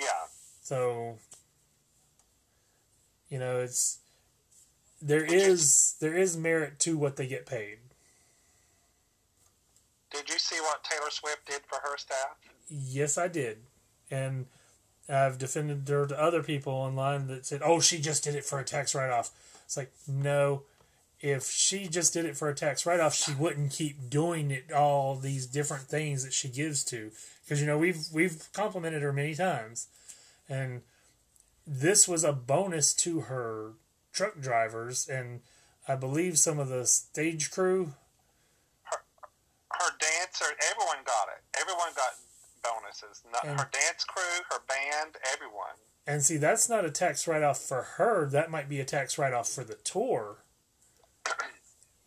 [0.00, 0.28] Yeah.
[0.62, 1.18] So,
[3.28, 3.98] you know, it's
[5.02, 7.80] there is there is merit to what they get paid.
[10.10, 12.36] Did you see what Taylor Swift did for her staff?
[12.68, 13.58] Yes, I did,
[14.10, 14.46] and
[15.08, 18.58] I've defended her to other people online that said, "Oh, she just did it for
[18.58, 19.30] a tax write-off."
[19.64, 20.62] It's like, no,
[21.20, 25.16] if she just did it for a tax write-off, she wouldn't keep doing it all
[25.16, 27.10] these different things that she gives to.
[27.44, 29.88] Because you know we've we've complimented her many times,
[30.48, 30.82] and
[31.66, 33.72] this was a bonus to her
[34.12, 35.40] truck drivers and
[35.86, 37.94] I believe some of the stage crew.
[39.78, 41.42] Her, dancer, everyone got it.
[41.60, 42.14] Everyone got
[42.62, 43.22] bonuses.
[43.32, 45.78] Not, and, her dance crew, her band, everyone.
[46.06, 48.28] And see, that's not a tax write off for her.
[48.28, 50.38] That might be a tax write off for the tour.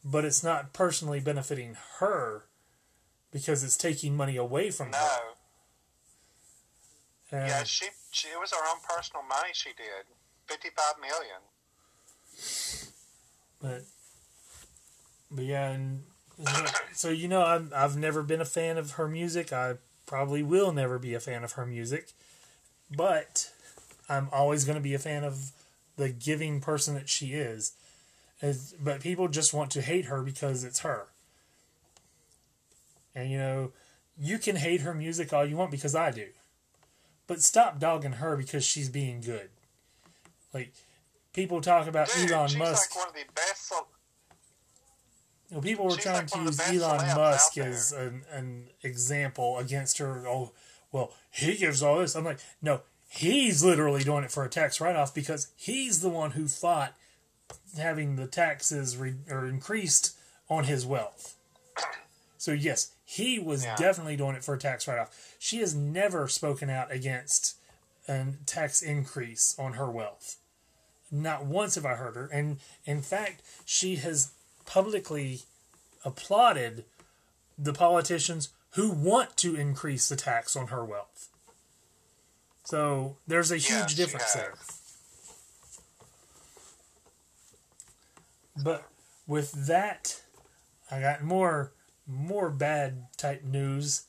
[0.03, 2.45] but it's not personally benefiting her
[3.31, 4.97] because it's taking money away from no.
[4.97, 5.19] her.
[7.31, 10.05] And yeah, she, she it was her own personal money she did.
[10.47, 11.41] 55 million.
[13.61, 13.83] But
[15.29, 16.03] but yeah, and
[16.93, 19.53] so you know, I've I've never been a fan of her music.
[19.53, 19.75] I
[20.05, 22.11] probably will never be a fan of her music,
[22.95, 23.49] but
[24.09, 25.51] I'm always going to be a fan of
[25.97, 27.73] the giving person that she is.
[28.41, 31.07] As, but people just want to hate her because it's her.
[33.13, 33.71] And you know,
[34.19, 36.27] you can hate her music all you want because I do.
[37.27, 39.49] But stop dogging her because she's being good.
[40.53, 40.73] Like
[41.33, 42.95] people talk about Dude, Elon she's Musk.
[42.95, 43.71] like one of the best.
[45.51, 49.57] You know, people were She's trying like to use Elon Musk as an, an example
[49.57, 50.25] against her.
[50.25, 50.51] Oh,
[50.93, 52.15] well, he gives all this.
[52.15, 56.07] I'm like, no, he's literally doing it for a tax write off because he's the
[56.09, 56.93] one who fought
[57.77, 60.15] having the taxes re- or increased
[60.49, 61.35] on his wealth.
[62.37, 63.75] So, yes, he was Yeah.
[63.75, 65.35] definitely doing it for a tax write off.
[65.37, 67.57] She has never spoken out against
[68.07, 70.37] a tax increase on her wealth.
[71.11, 72.27] Not once have I heard her.
[72.31, 74.31] And in fact, she has
[74.65, 75.41] publicly
[76.03, 76.85] applauded
[77.57, 81.29] the politicians who want to increase the tax on her wealth.
[82.63, 84.53] So there's a huge difference there.
[88.63, 88.87] But
[89.27, 90.21] with that,
[90.89, 91.73] I got more
[92.07, 94.03] more bad type news,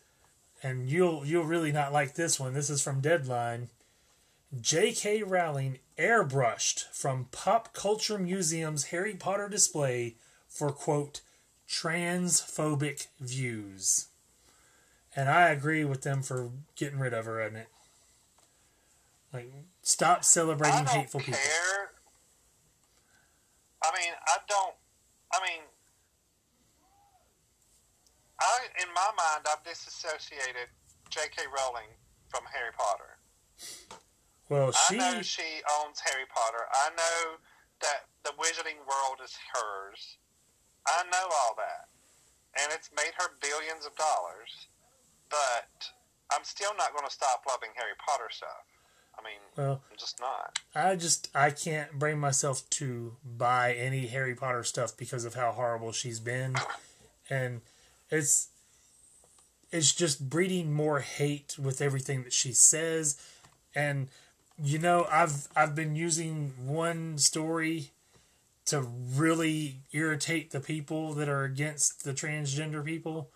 [0.62, 2.54] and you'll you'll really not like this one.
[2.54, 3.68] This is from Deadline.
[4.60, 5.22] J.K.
[5.22, 10.16] Rowling airbrushed from Pop Culture Museum's Harry Potter display
[10.52, 11.20] for quote
[11.68, 14.08] transphobic views.
[15.16, 17.68] And I agree with them for getting rid of her in it.
[19.32, 21.34] Like stop celebrating hateful care.
[21.34, 21.40] people.
[23.82, 24.74] I mean, I don't.
[25.32, 25.62] I mean,
[28.40, 30.68] I in my mind, I've disassociated
[31.08, 31.42] J.K.
[31.56, 31.88] Rowling
[32.28, 33.16] from Harry Potter.
[34.48, 36.64] Well, I know she owns Harry Potter.
[36.72, 37.36] I know
[37.80, 40.18] that the Wizarding world is hers.
[40.86, 41.88] I know all that,
[42.60, 44.68] and it's made her billions of dollars.
[45.30, 45.88] But
[46.34, 48.66] I'm still not going to stop loving Harry Potter stuff.
[49.18, 50.58] I mean, well, I'm just not.
[50.74, 55.52] I just I can't bring myself to buy any Harry Potter stuff because of how
[55.52, 56.56] horrible she's been,
[57.28, 57.60] and
[58.10, 58.48] it's
[59.70, 63.20] it's just breeding more hate with everything that she says,
[63.74, 64.08] and
[64.62, 67.90] you know I've I've been using one story
[68.66, 73.30] to really irritate the people that are against the transgender people.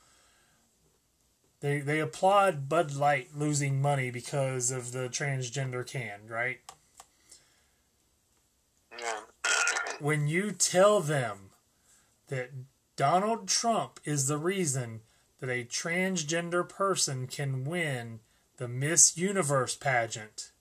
[1.60, 6.58] They they applaud Bud Light losing money because of the transgender can, right?
[8.98, 9.20] Yeah.
[10.00, 11.50] when you tell them
[12.28, 12.50] that
[12.96, 15.00] Donald Trump is the reason
[15.40, 18.20] that a transgender person can win
[18.56, 20.52] the Miss Universe pageant,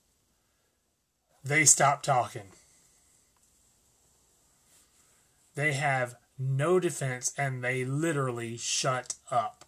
[1.42, 2.52] they stop talking.
[5.56, 9.64] They have no defense and they literally shut up.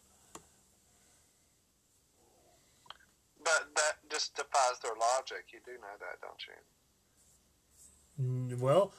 [3.43, 5.47] But that just defies their logic.
[5.53, 6.53] You do know that, don't you?
[8.57, 8.93] Well,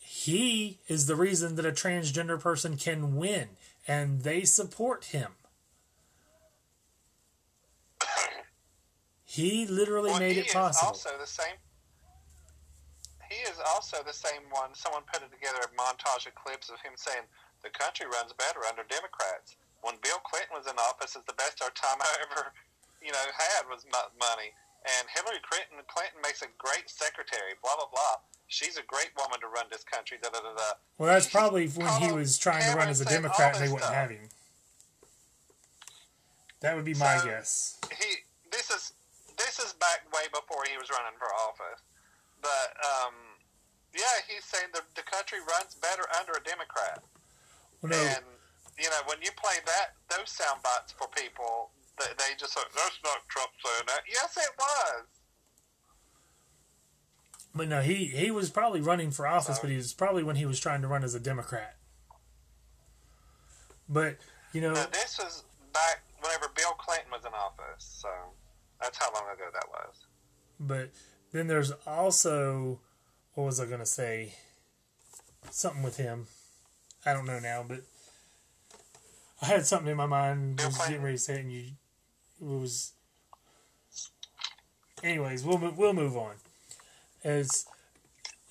[0.00, 3.50] he is the reason that a transgender person can win,
[3.86, 5.32] and they support him.
[9.24, 10.88] He literally Well, made he it is possible.
[10.88, 11.56] also the same.
[13.30, 14.74] He is also the same one.
[14.74, 17.24] Someone put it together a montage of clips of him saying
[17.62, 19.56] the country runs better under Democrats.
[19.80, 22.52] When Bill Clinton was in office, it's the best our time I ever,
[23.04, 24.52] you know, had was money.
[24.84, 27.56] And Hillary Clinton, Clinton makes a great secretary.
[27.64, 28.20] Blah blah blah.
[28.48, 30.18] She's a great woman to run this country.
[30.20, 30.70] Da da da da.
[30.98, 33.68] well, that's probably when he was trying to run as a Cameron Democrat and they
[33.72, 33.94] wouldn't stuff.
[33.96, 34.28] have him.
[36.60, 37.78] That would be my So- guess.
[37.98, 38.92] he this is
[39.36, 41.80] this is back way before he was running for office.
[42.44, 43.14] But um,
[43.96, 47.00] yeah, he's saying the the country runs better under a Democrat.
[47.80, 48.24] Well, no, And
[48.76, 52.60] you know when you play that those sound bites for people, they, they just say
[52.76, 54.04] that's not Trump saying that.
[54.04, 55.04] Yes, it was.
[57.54, 59.62] but no, he he was probably running for office, Oh.
[59.62, 61.76] but he was probably when he was trying to run as a Democrat.
[63.88, 64.16] But
[64.52, 67.84] you know, Now, this was back whenever Bill Clinton was in office.
[68.02, 68.08] So
[68.80, 69.94] that's how long ago that was.
[70.60, 70.90] But
[71.34, 72.78] then there's also
[73.34, 74.34] what was I gonna say?
[75.50, 76.28] Something with him.
[77.04, 77.80] I don't know now, but
[79.42, 80.56] I had something in my mind.
[80.56, 81.64] Bill was getting ready to say it, and you
[82.40, 82.92] it was.
[85.02, 86.36] Anyways, we'll we'll move on.
[87.24, 87.66] As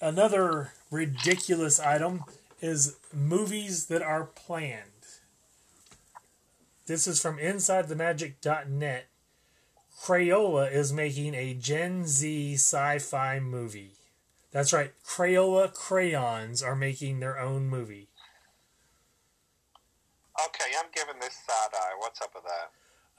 [0.02, 2.26] another ridiculous item
[2.62, 4.90] is movies that are planned.
[6.86, 9.06] This is from InsideTheMagic.net.
[10.04, 13.93] Crayola is making a Gen Z sci fi movie.
[14.51, 18.10] That's right, Crayola Crayons are making their own movie.
[20.45, 21.95] Okay, I'm giving this side eye.
[21.99, 22.72] What's up with that?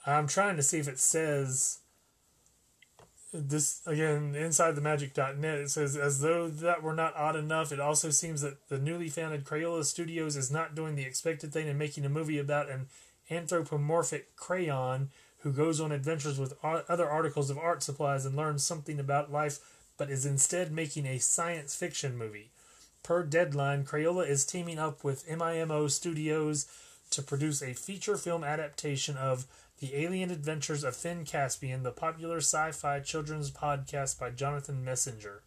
[0.05, 1.79] I'm trying to see if it says
[3.33, 7.81] this again inside the magic.net it says as though that were not odd enough it
[7.81, 11.77] also seems that the newly founded crayola studios is not doing the expected thing and
[11.77, 12.87] making a movie about an
[13.29, 15.09] anthropomorphic crayon
[15.45, 19.59] who goes on adventures with other articles of art supplies and learns something about life
[19.95, 22.49] but is instead making a science fiction movie
[23.03, 26.65] per deadline crayola is teaming up with mimo studios
[27.11, 29.45] to produce a feature film adaptation of
[29.79, 35.41] the Alien Adventures of Finn Caspian, the popular sci fi children's podcast by Jonathan Messinger.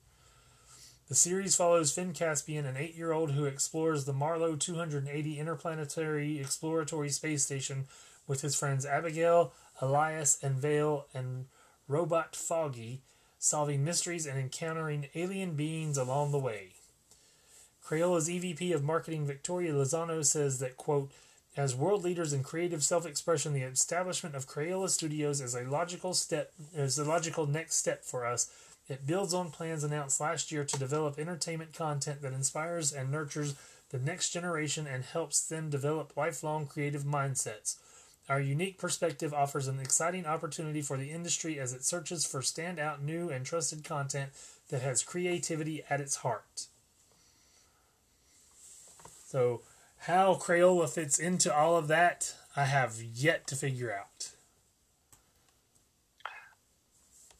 [1.08, 6.38] The series follows Finn Caspian, an eight year old who explores the Marlow 280 Interplanetary
[6.38, 7.86] Exploratory Space Station
[8.28, 11.46] with his friends Abigail, Elias, and Vale, and
[11.86, 13.02] Robot Foggy,
[13.38, 16.70] solving mysteries and encountering alien beings along the way.
[17.84, 21.10] Crayola's EVP of Marketing Victoria Lozano says that, quote,
[21.56, 26.52] as world leaders in creative self-expression, the establishment of Crayola Studios is a logical step
[26.72, 28.48] is a logical next step for us.
[28.88, 33.54] It builds on plans announced last year to develop entertainment content that inspires and nurtures
[33.90, 37.76] the next generation and helps them develop lifelong creative mindsets.
[38.28, 43.00] Our unique perspective offers an exciting opportunity for the industry as it searches for standout
[43.00, 44.32] new and trusted content
[44.68, 46.66] that has creativity at its heart.
[49.26, 49.62] So
[50.00, 54.30] how Crayola fits into all of that, I have yet to figure out.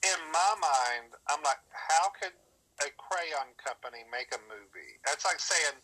[0.02, 2.32] In my mind, I'm like, how could
[2.80, 4.96] a crayon company make a movie?
[5.04, 5.80] That's like saying,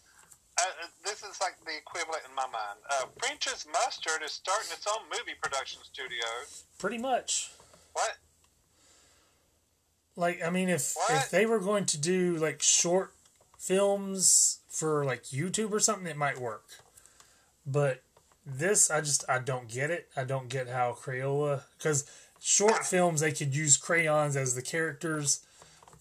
[0.57, 2.79] uh, uh, this is like the equivalent in my mind.
[2.89, 6.25] Uh, French's Mustard is starting its own movie production studio.
[6.79, 7.51] Pretty much.
[7.93, 8.17] What?
[10.17, 13.13] Like, I mean, if if they were going to do like short
[13.59, 16.65] films for like YouTube or something, it might work.
[17.67, 18.03] But
[18.47, 20.09] this, I just I don't get it.
[20.17, 22.09] I don't get how Crayola because
[22.41, 25.45] short films they could use crayons as the characters,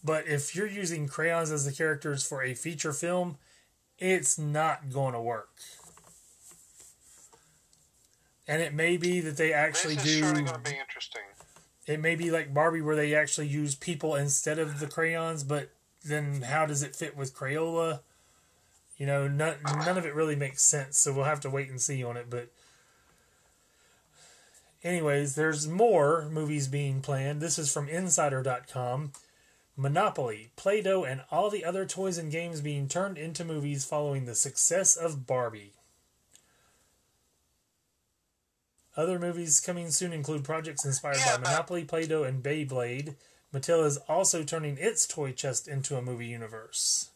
[0.04, 3.38] but if you're using crayons as the characters for a feature film,
[4.00, 5.50] it's not going to work.
[8.48, 10.22] And it may be that they actually do.
[10.22, 11.22] Going to be interesting.
[11.86, 15.70] It may be like Barbie, where they actually use people instead of the crayons, but
[16.04, 18.02] then how does it fit with Crayola?
[18.98, 21.82] You know, none, none of it really makes sense, so we'll have to wait and
[21.82, 22.30] see on it.
[22.30, 22.50] But,
[24.84, 27.42] anyways, there's more movies being planned.
[27.42, 29.12] This is from Insider.com.
[29.76, 34.26] Monopoly, Play Doh, and all the other toys and games being turned into movies following
[34.26, 35.74] the success of Barbie.
[38.96, 43.16] Other movies coming soon include projects inspired by Monopoly, Play Doh, and Beyblade.
[43.52, 47.10] Mattel is also turning its toy chest into a movie universe.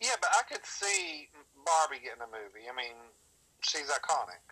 [0.00, 1.30] Yeah, but I could see
[1.64, 2.68] Barbie getting a movie.
[2.70, 2.94] I mean,
[3.62, 4.44] she's iconic.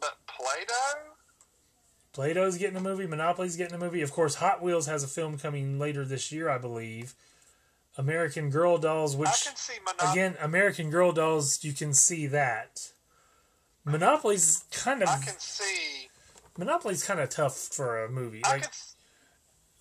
[0.00, 1.14] But Play-Doh?
[2.12, 3.06] Play-Doh's getting a movie.
[3.06, 4.02] Monopoly's getting a movie.
[4.02, 7.14] Of course, Hot Wheels has a film coming later this year, I believe.
[7.96, 12.92] American Girl Dolls, which Monop- again, American Girl Dolls, you can see that.
[13.84, 15.08] Monopoly's kind of.
[15.08, 16.08] I can see.
[16.56, 18.42] Monopoly's kind of tough for a movie.
[18.44, 18.70] I like, can...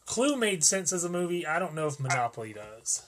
[0.06, 1.46] Clue made sense as a movie.
[1.46, 2.64] I don't know if Monopoly I...
[2.64, 3.04] does.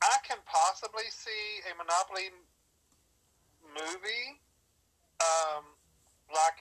[0.00, 2.30] I can possibly see a Monopoly
[3.74, 4.15] movie,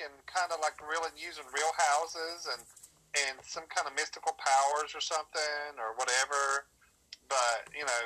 [0.06, 2.62] in kind of like real using real houses and
[3.16, 6.70] and some kind of mystical powers or something or whatever.
[7.28, 8.03] But you know,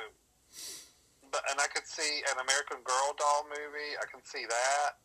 [1.31, 3.99] but and I could see an American Girl doll movie.
[3.99, 5.01] I can see that.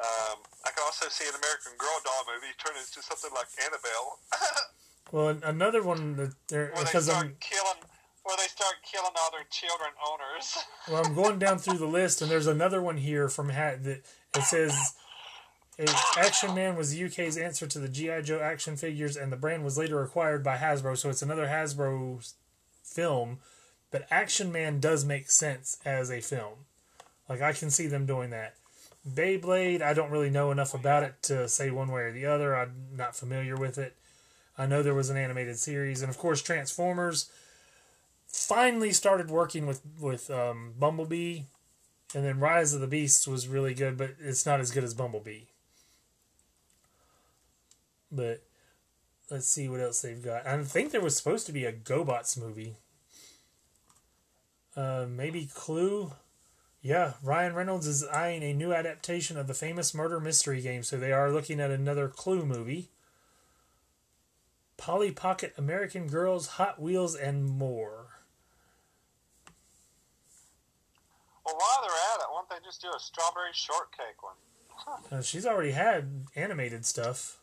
[0.00, 4.18] Um, I can also see an American Girl doll movie turn into something like Annabelle.
[5.12, 7.82] well, another one that they're because they I'm killing
[8.24, 10.58] where they start killing all their children owners.
[10.88, 14.02] well, I'm going down through the list, and there's another one here from Hat that
[14.36, 14.94] it says.
[16.16, 18.22] Action Man was the UK's answer to the G.I.
[18.22, 22.32] Joe action figures, and the brand was later acquired by Hasbro, so it's another Hasbro
[22.82, 23.38] film.
[23.90, 26.66] But Action Man does make sense as a film.
[27.28, 28.54] Like, I can see them doing that.
[29.08, 32.54] Beyblade, I don't really know enough about it to say one way or the other.
[32.54, 33.96] I'm not familiar with it.
[34.56, 37.30] I know there was an animated series, and of course, Transformers
[38.26, 41.40] finally started working with with um, Bumblebee,
[42.14, 44.94] and then Rise of the Beasts was really good, but it's not as good as
[44.94, 45.44] Bumblebee.
[48.12, 48.42] But
[49.30, 50.46] let's see what else they've got.
[50.46, 52.76] I think there was supposed to be a GoBots movie.
[54.76, 56.12] Uh, maybe Clue.
[56.82, 60.98] Yeah, Ryan Reynolds is eyeing a new adaptation of the famous murder mystery game, so
[60.98, 62.90] they are looking at another Clue movie.
[64.76, 68.08] Polly Pocket, American Girls, Hot Wheels, and more.
[71.46, 74.34] Well, while they're at it, why don't they just do a strawberry shortcake one?
[75.10, 77.38] Uh, she's already had animated stuff.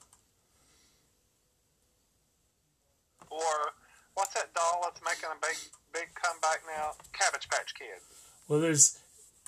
[3.30, 3.74] Or
[4.14, 5.58] what's that doll that's making a big
[5.94, 6.92] big comeback now?
[7.14, 8.00] Cabbage Patch Kid.
[8.48, 9.00] Well, there's.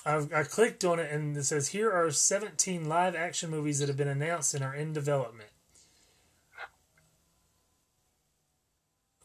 [0.04, 3.86] I, I clicked on it and it says here are 17 live action movies that
[3.86, 5.50] have been announced and are in development.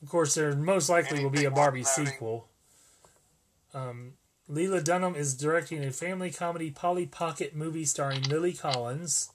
[0.03, 2.47] Of course, there most likely will be a Barbie sequel.
[3.73, 4.13] Um,
[4.47, 9.31] Lena Dunham is directing a family comedy Polly Pocket movie starring Lily Collins.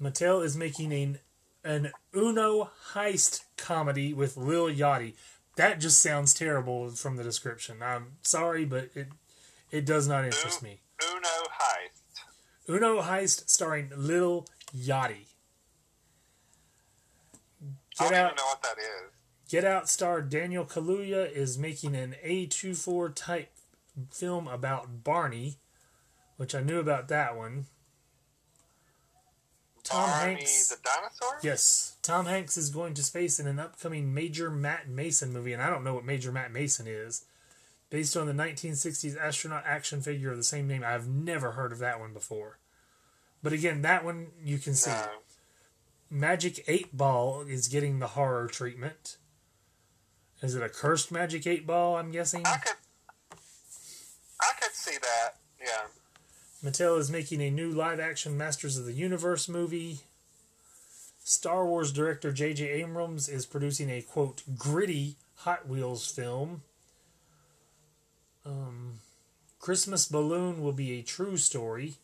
[0.00, 1.18] Mattel is making an
[1.64, 5.14] an Uno heist comedy with Lil Yachty.
[5.56, 7.78] That just sounds terrible from the description.
[7.82, 9.08] I'm sorry, but it
[9.70, 10.80] it does not interest me.
[11.02, 11.28] Uno
[11.60, 12.68] Heist.
[12.68, 14.46] Uno heist starring Lil
[14.76, 15.26] Yachty.
[17.98, 18.24] I don't out!
[18.26, 19.10] even know what that is.
[19.48, 23.52] Get Out star Daniel Kaluuya is making an A24 type
[24.10, 25.58] film about Barney,
[26.36, 27.66] which I knew about that one.
[29.84, 30.68] Tom Barney Hanks.
[30.68, 31.38] the dinosaur?
[31.42, 35.62] Yes, Tom Hanks is going to space in an upcoming Major Matt Mason movie, and
[35.62, 37.24] I don't know what Major Matt Mason is.
[37.90, 41.78] Based on the 1960s astronaut action figure of the same name, I've never heard of
[41.78, 42.58] that one before.
[43.42, 44.90] But again, that one you can see.
[44.90, 45.06] No.
[46.10, 49.18] Magic 8 Ball is getting the horror treatment.
[50.42, 52.44] Is it a cursed Magic 8 Ball, I'm guessing?
[52.46, 52.76] I could
[54.40, 55.36] I could see that.
[56.64, 59.98] Mattel is making a new live action Masters of the Universe movie.
[61.22, 62.66] Star Wars director J.J.
[62.66, 66.62] Abrams is producing a quote gritty Hot Wheels film.
[68.46, 69.00] Um,
[69.60, 71.94] Christmas Balloon will be a true story.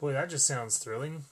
[0.00, 1.24] Boy, that just sounds thrilling.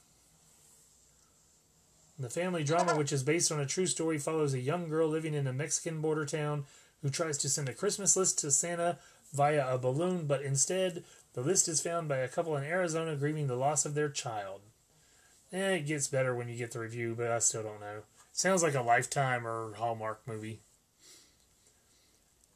[2.18, 5.34] The family drama, which is based on a true story, follows a young girl living
[5.34, 6.64] in a Mexican border town
[7.02, 8.98] who tries to send a Christmas list to Santa
[9.32, 11.04] via a balloon, but instead,
[11.34, 14.60] the list is found by a couple in Arizona grieving the loss of their child.
[15.52, 18.02] Eh, it gets better when you get the review, but I still don't know.
[18.32, 20.60] Sounds like a Lifetime or Hallmark movie.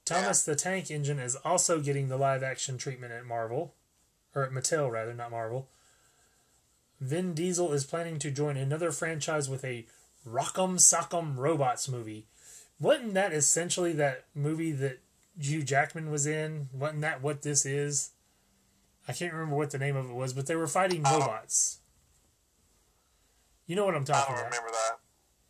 [0.04, 3.74] Thomas the Tank Engine is also getting the live action treatment at Marvel,
[4.34, 5.68] or at Mattel rather, not Marvel.
[7.00, 9.84] Vin Diesel is planning to join another franchise with a
[10.26, 12.26] Rock'em Sock'em Robots movie.
[12.80, 15.00] Wasn't that essentially that movie that
[15.38, 16.68] Hugh Jackman was in?
[16.72, 18.10] Wasn't that what this is?
[19.08, 21.78] I can't remember what the name of it was, but they were fighting robots.
[23.66, 24.52] You know what I'm I talking don't about?
[24.52, 24.98] remember that.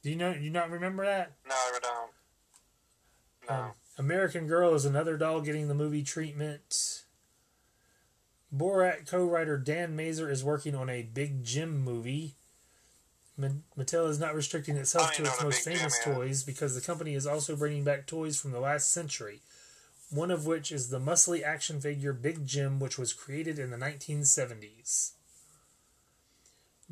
[0.03, 0.33] Do you know?
[0.33, 1.33] You not remember that?
[1.49, 2.11] No, I don't.
[3.51, 3.65] No.
[3.65, 7.03] Um, American Girl is another doll getting the movie treatment.
[8.55, 12.37] Borat co-writer Dan Mazer is working on a Big Jim movie.
[13.37, 17.27] Ma- Mattel is not restricting itself to its most famous toys because the company is
[17.27, 19.41] also bringing back toys from the last century.
[20.11, 23.77] One of which is the muscly action figure Big Jim, which was created in the
[23.77, 25.13] 1970s.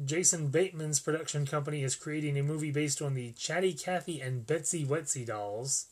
[0.05, 4.85] Jason Bateman's production company is creating a movie based on the Chatty Cathy and Betsy
[4.85, 5.87] Wetsy dolls.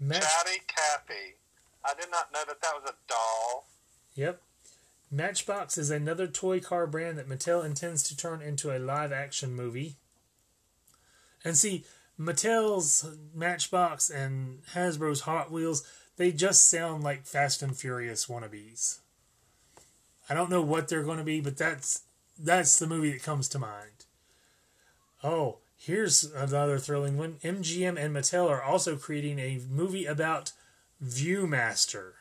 [0.00, 1.36] Match- Chatty Cathy.
[1.84, 3.68] I did not know that that was a doll.
[4.14, 4.40] Yep.
[5.10, 9.54] Matchbox is another toy car brand that Mattel intends to turn into a live action
[9.54, 9.96] movie.
[11.44, 11.84] And see,
[12.18, 15.82] Mattel's Matchbox and Hasbro's Hot Wheels,
[16.16, 19.00] they just sound like Fast and Furious wannabes.
[20.28, 22.02] I don't know what they're going to be, but that's
[22.38, 24.06] that's the movie that comes to mind.
[25.22, 27.34] Oh, here's another thrilling one.
[27.42, 30.52] MGM and Mattel are also creating a movie about
[31.02, 32.12] Viewmaster.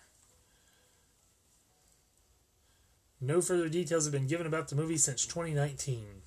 [3.22, 6.23] No further details have been given about the movie since 2019.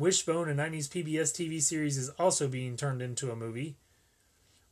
[0.00, 3.76] Wishbone, a 90s PBS TV series, is also being turned into a movie,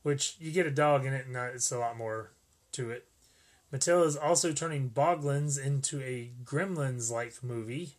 [0.03, 2.33] which you get a dog in it, and it's a lot more
[2.72, 3.07] to it.
[3.70, 7.99] Mattel is also turning Boglins into a Gremlins like movie.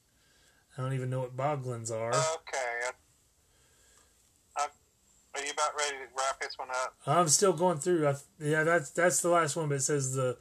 [0.76, 2.10] I don't even know what Boglins are.
[2.10, 2.88] Okay.
[2.88, 2.92] I,
[4.58, 4.66] I,
[5.36, 6.96] are you about ready to wrap this one up?
[7.06, 8.08] I'm still going through.
[8.08, 10.38] I, yeah, that's that's the last one, but it says the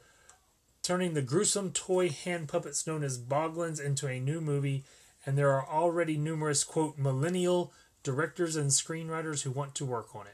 [0.81, 4.85] turning the gruesome toy hand puppets known as Boglins into a new movie,
[5.29, 7.71] and there are already numerous quote millennial
[8.01, 10.33] directors and screenwriters who want to work on it.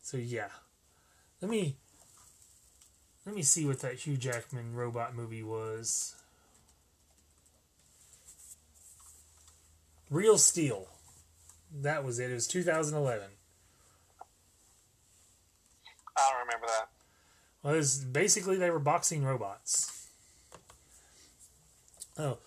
[0.00, 0.50] So yeah,
[1.42, 1.74] let me
[3.26, 6.14] let me see what that Hugh Jackman robot movie was.
[10.08, 10.86] Real Steel.
[11.82, 12.30] That was it.
[12.30, 13.26] It was 2011.
[16.16, 16.88] I don't remember that.
[17.64, 20.06] Well, it was basically they were boxing robots.
[22.16, 22.38] Oh,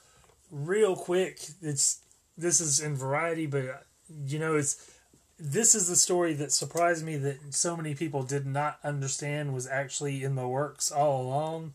[0.53, 1.99] real quick, it's
[2.37, 3.85] this is in Variety, but
[4.25, 4.93] you know it's
[5.39, 9.67] this is the story that surprised me that so many people did not understand was
[9.67, 11.73] actually in the works all along.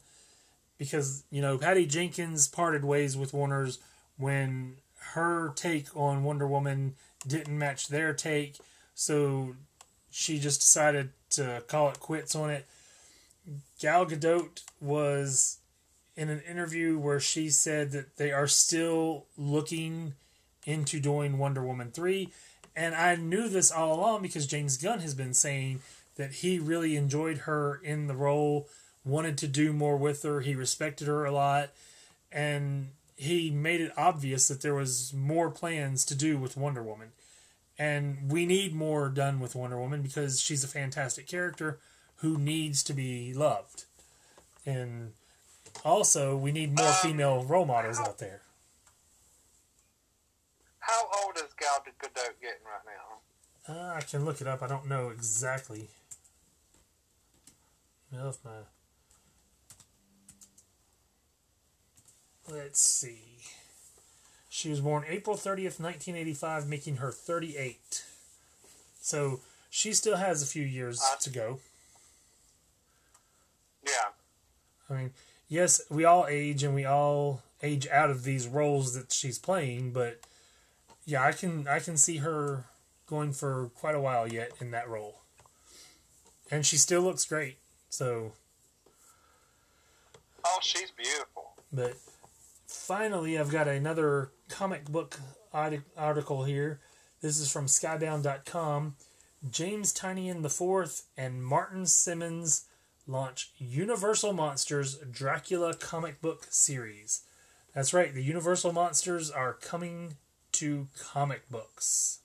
[0.79, 3.81] Because, you know, Patty Jenkins parted ways with Warner's
[4.17, 4.77] when
[5.13, 6.95] her take on Wonder Woman
[7.27, 8.59] didn't match their take.
[8.95, 9.57] So
[10.11, 12.65] she just decided to call it quits on it.
[13.81, 15.59] Gal Gadot was
[16.19, 20.15] in an interview where she said that they are still looking
[20.67, 22.29] into doing Wonder Woman 3.
[22.75, 25.81] And I knew this all along because James Gunn has been saying
[26.17, 28.67] that he really enjoyed her in the role,
[29.05, 31.71] wanted to do more with her, he respected her a lot,
[32.33, 37.11] and he made it obvious that there was more plans to do with Wonder Woman.
[37.79, 41.79] And we need more done with Wonder Woman because she's a fantastic character
[42.17, 43.85] who needs to be loved.
[44.67, 45.13] And
[45.85, 48.43] also, we need more um, female role models out there.
[50.81, 53.75] How old is Gal Gadot getting right now?
[53.75, 54.63] Uh, I can look it up.
[54.63, 55.89] I don't know exactly.
[58.11, 58.51] If my
[62.51, 63.21] let's see.
[64.49, 68.05] She was born April 30th, 1985, making her 38.
[69.01, 71.61] So she still has a few years uh, to go.
[73.85, 74.13] Yeah.
[74.91, 75.11] I mean,
[75.49, 79.93] yes, we all age and we all age out of these roles that she's playing,
[79.93, 80.21] but
[81.05, 82.65] yeah, I can I can see her
[83.07, 85.23] going for quite a while yet in that role.
[86.51, 87.59] And she still looks great.
[87.89, 88.33] So
[90.45, 91.53] Oh, she's beautiful.
[91.73, 91.97] But
[92.67, 95.19] finally, I've got another comic book
[95.53, 96.81] article here.
[97.21, 98.97] This is from skybound.com.
[99.51, 102.65] James Tynion IV and Martin Simmonds
[103.09, 107.23] launch Universal Monsters Dracula comic book series.
[107.75, 110.17] That's right, the Universal Monsters are coming
[110.53, 112.21] to comic books.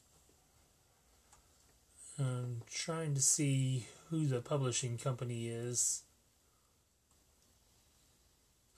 [2.19, 6.03] I'm trying to see who the publishing company is.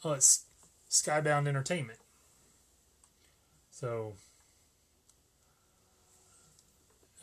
[0.03, 0.45] Oh, it's
[0.89, 1.99] Skybound Entertainment.
[3.71, 4.13] So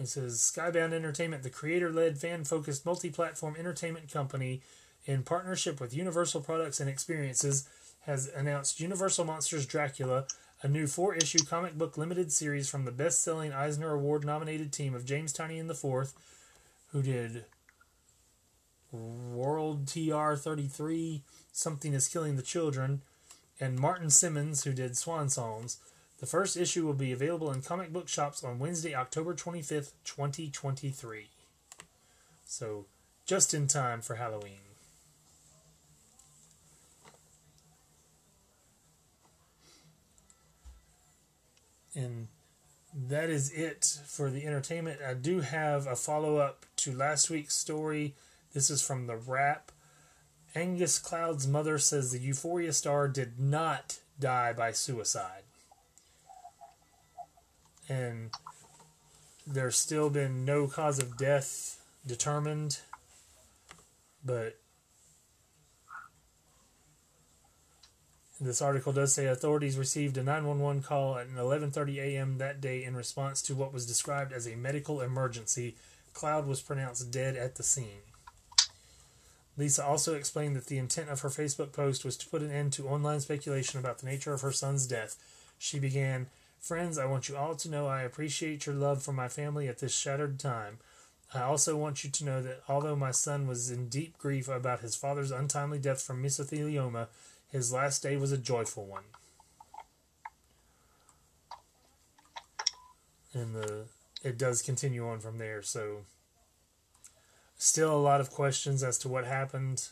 [0.06, 4.62] says Skybound Entertainment, the creator led, fan focused, multi platform entertainment company
[5.04, 7.68] in partnership with Universal Products and Experiences,
[8.02, 10.26] has announced Universal Monsters Dracula,
[10.62, 14.72] a new four issue comic book limited series from the best selling Eisner Award nominated
[14.72, 16.12] team of James Tynion IV,
[16.92, 17.44] who did
[18.92, 21.22] World TR 33,
[21.52, 23.02] Something is Killing the Children,
[23.58, 25.78] and Martin Simmonds, who did Swan Songs.
[26.22, 31.30] The first issue will be available in comic book shops on Wednesday, October 25th, 2023.
[32.44, 32.86] So,
[33.26, 34.60] just in time for Halloween.
[41.96, 42.28] And
[42.94, 45.00] that is it for the entertainment.
[45.04, 48.14] I do have a follow up to last week's story.
[48.52, 49.72] This is from the Wrap.
[50.54, 55.42] Angus Cloud's mother says the Euphoria star did not die by suicide.
[57.92, 58.30] And
[59.46, 62.78] there's still been no cause of death determined,
[64.24, 64.58] but
[68.40, 72.38] This article does say authorities received a 911 call at 11:30 a.m.
[72.38, 75.76] that day in response to what was described as a medical emergency.
[76.12, 78.02] Cloud was pronounced dead at the scene.
[79.56, 82.72] Lisa also explained that the intent of her Facebook post was to put an end
[82.72, 85.14] to online speculation about the nature of her son's death.
[85.56, 86.26] She began,
[86.62, 89.78] Friends, I want you all to know I appreciate your love for my family at
[89.78, 90.78] this shattered time.
[91.34, 94.78] I also want you to know that although my son was in deep grief about
[94.78, 97.08] his father's untimely death from mesothelioma,
[97.50, 99.02] his last day was a joyful one.
[103.34, 103.86] And the
[104.22, 106.04] it does continue on from there, so
[107.58, 109.88] still a lot of questions as to what happened,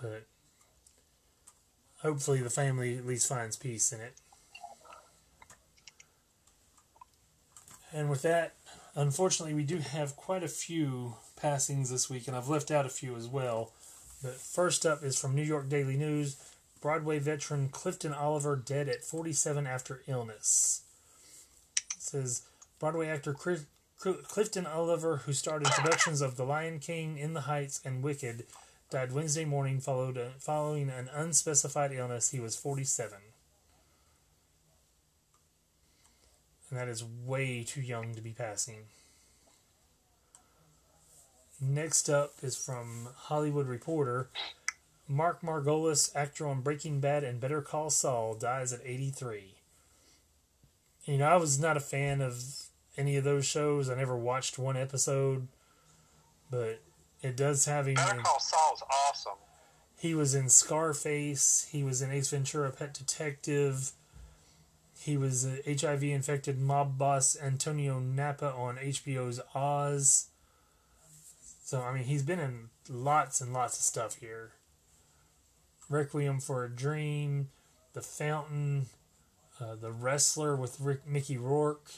[0.00, 0.24] but
[1.98, 4.14] hopefully the family at least finds peace in it.
[7.92, 8.54] And with that,
[8.94, 12.90] unfortunately, we do have quite a few passings this week, and I've left out a
[12.90, 13.72] few as well.
[14.22, 16.36] But first up is from New York Daily News
[16.80, 20.82] Broadway veteran Clifton Oliver dead at 47 after illness.
[21.94, 22.42] It says
[22.78, 23.66] Broadway actor Chris,
[23.98, 28.46] Clifton Oliver, who starred in productions of The Lion King, In the Heights, and Wicked,
[28.90, 32.30] died Wednesday morning followed, following an unspecified illness.
[32.30, 33.18] He was 47.
[36.70, 38.84] And that is way too young to be passing.
[41.60, 44.30] Next up is from Hollywood Reporter.
[45.08, 49.54] Mark Margolis, actor on Breaking Bad and Better Call Saul, dies at 83.
[51.04, 52.40] You know, I was not a fan of
[52.96, 53.90] any of those shows.
[53.90, 55.48] I never watched one episode,
[56.50, 56.80] but
[57.22, 57.96] it does have him.
[57.96, 59.32] Better Call Saul's awesome.
[59.98, 61.68] he was in Scarface.
[61.72, 63.92] He was in Ace Ventura: Pet Detective.
[65.00, 70.26] He was a HIV infected mob boss Antonio Nappa on HBO's Oz.
[71.64, 74.52] So I mean, he's been in lots and lots of stuff here.
[75.88, 77.48] Requiem for a Dream,
[77.94, 78.86] The Fountain,
[79.58, 81.90] uh, The Wrestler with Rick, Mickey Rourke,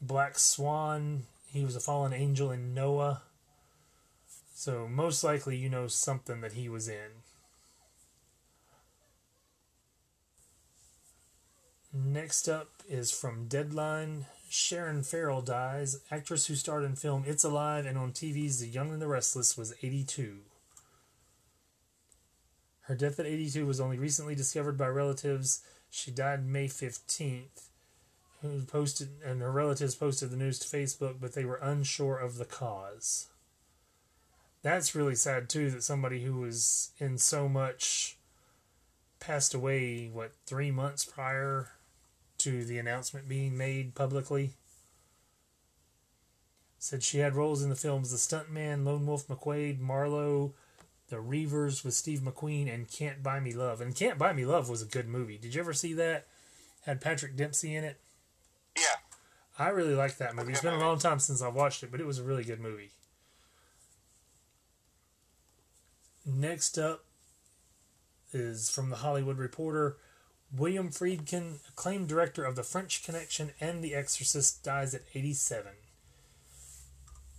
[0.00, 1.24] Black Swan.
[1.52, 3.22] He was a fallen angel in Noah.
[4.54, 7.24] So most likely you know something that he was in.
[11.92, 14.26] Next up is from Deadline.
[14.50, 16.00] Sharon Farrell dies.
[16.10, 19.56] Actress who starred in film It's Alive and on TV's The Young and the Restless
[19.56, 20.38] was 82.
[22.82, 25.62] Her death at 82 was only recently discovered by relatives.
[25.90, 27.68] She died May 15th.
[28.42, 32.36] Who posted and her relatives posted the news to Facebook, but they were unsure of
[32.36, 33.28] the cause.
[34.62, 38.16] That's really sad too that somebody who was in so much
[39.20, 41.70] passed away what 3 months prior
[42.38, 44.54] to the announcement being made publicly.
[46.78, 50.54] Said she had roles in the films The Stuntman, Lone Wolf McQuade, Marlowe,
[51.08, 53.80] The Reivers with Steve McQueen, and Can't Buy Me Love.
[53.80, 55.38] And Can't Buy Me Love was a good movie.
[55.38, 56.26] Did you ever see that?
[56.86, 58.00] Had Patrick Dempsey in it.
[58.76, 58.84] Yeah.
[59.58, 60.52] I really liked that movie.
[60.52, 62.60] It's been a long time since I watched it, but it was a really good
[62.60, 62.92] movie.
[66.24, 67.04] Next up
[68.32, 69.96] is from the Hollywood Reporter.
[70.56, 75.72] William Friedkin, acclaimed director of The French Connection and The Exorcist, dies at 87.
[75.72, 75.76] It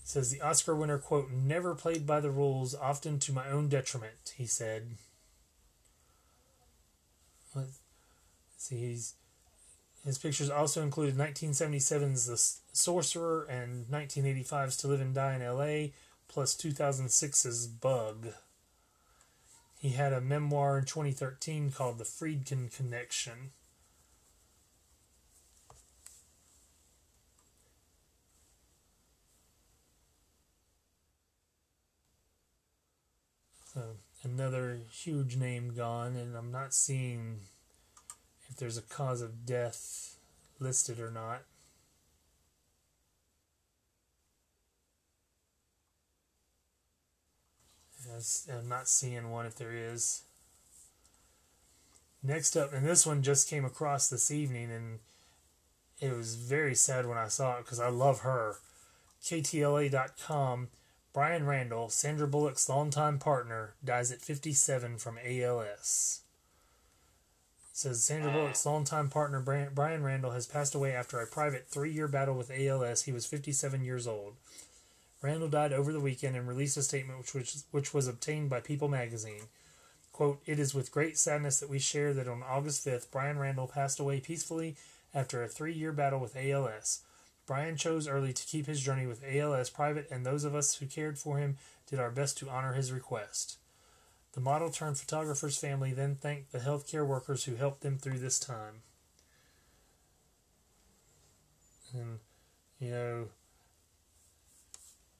[0.03, 4.33] says the Oscar winner, quote, never played by the rules, often to my own detriment,
[4.35, 4.97] he said.
[7.55, 7.79] Let's
[8.57, 9.15] see, he's,
[10.05, 12.37] his pictures also included 1977's The
[12.73, 15.93] Sorcerer and 1985's To Live and Die in L.A.,
[16.27, 18.27] plus 2006's Bug.
[19.79, 23.51] He had a memoir in 2013 called The Friedkin Connection.
[33.73, 37.39] So, another huge name gone, and I'm not seeing
[38.49, 40.17] if there's a cause of death
[40.59, 41.43] listed or not.
[48.07, 50.23] I'm not seeing one if there is.
[52.21, 54.99] Next up, and this one just came across this evening, and
[56.01, 58.55] it was very sad when I saw it because I love her.
[59.23, 60.67] KTLA.com,
[61.13, 66.21] Brian Randall, Sandra Bullock's longtime partner, dies at 57 from ALS.
[67.71, 71.67] It says Sandra Bullock's longtime partner, Brian Brian Randall, has passed away after a private
[71.67, 73.03] three year battle with ALS.
[73.03, 74.35] He was 57 years old.
[75.21, 78.61] Randall died over the weekend and released a statement which, which, which was obtained by
[78.61, 79.43] People magazine.
[80.13, 83.67] Quote, It is with great sadness that we share that on August 5th, Brian Randall
[83.67, 84.75] passed away peacefully
[85.13, 87.01] after a three year battle with ALS.
[87.45, 90.85] Brian chose early to keep his journey with ALS private, and those of us who
[90.85, 91.57] cared for him
[91.89, 93.57] did our best to honor his request.
[94.33, 98.39] The model turned photographer's family then thanked the healthcare workers who helped them through this
[98.39, 98.83] time.
[101.93, 102.19] And,
[102.79, 103.27] you know,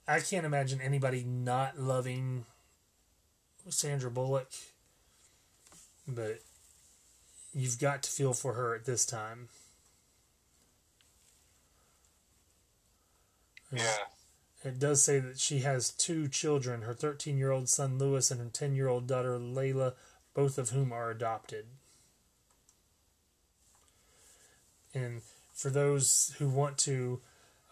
[0.10, 2.46] I can't imagine anybody not loving
[3.70, 4.50] Sandra Bullock,
[6.08, 6.40] but
[7.54, 9.50] you've got to feel for her at this time.
[13.72, 13.98] Yeah.
[14.66, 18.42] It does say that she has two children her 13 year old son Lewis and
[18.42, 19.94] her 10 year old daughter Layla,
[20.34, 21.68] both of whom are adopted.
[24.92, 25.22] And
[25.54, 27.22] for those who want to,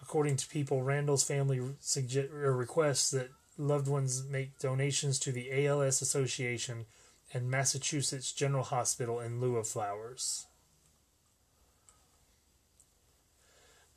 [0.01, 6.01] according to people, Randall's family suggest, requests that loved ones make donations to the ALS
[6.01, 6.85] Association
[7.33, 10.45] and Massachusetts General Hospital in lieu of flowers.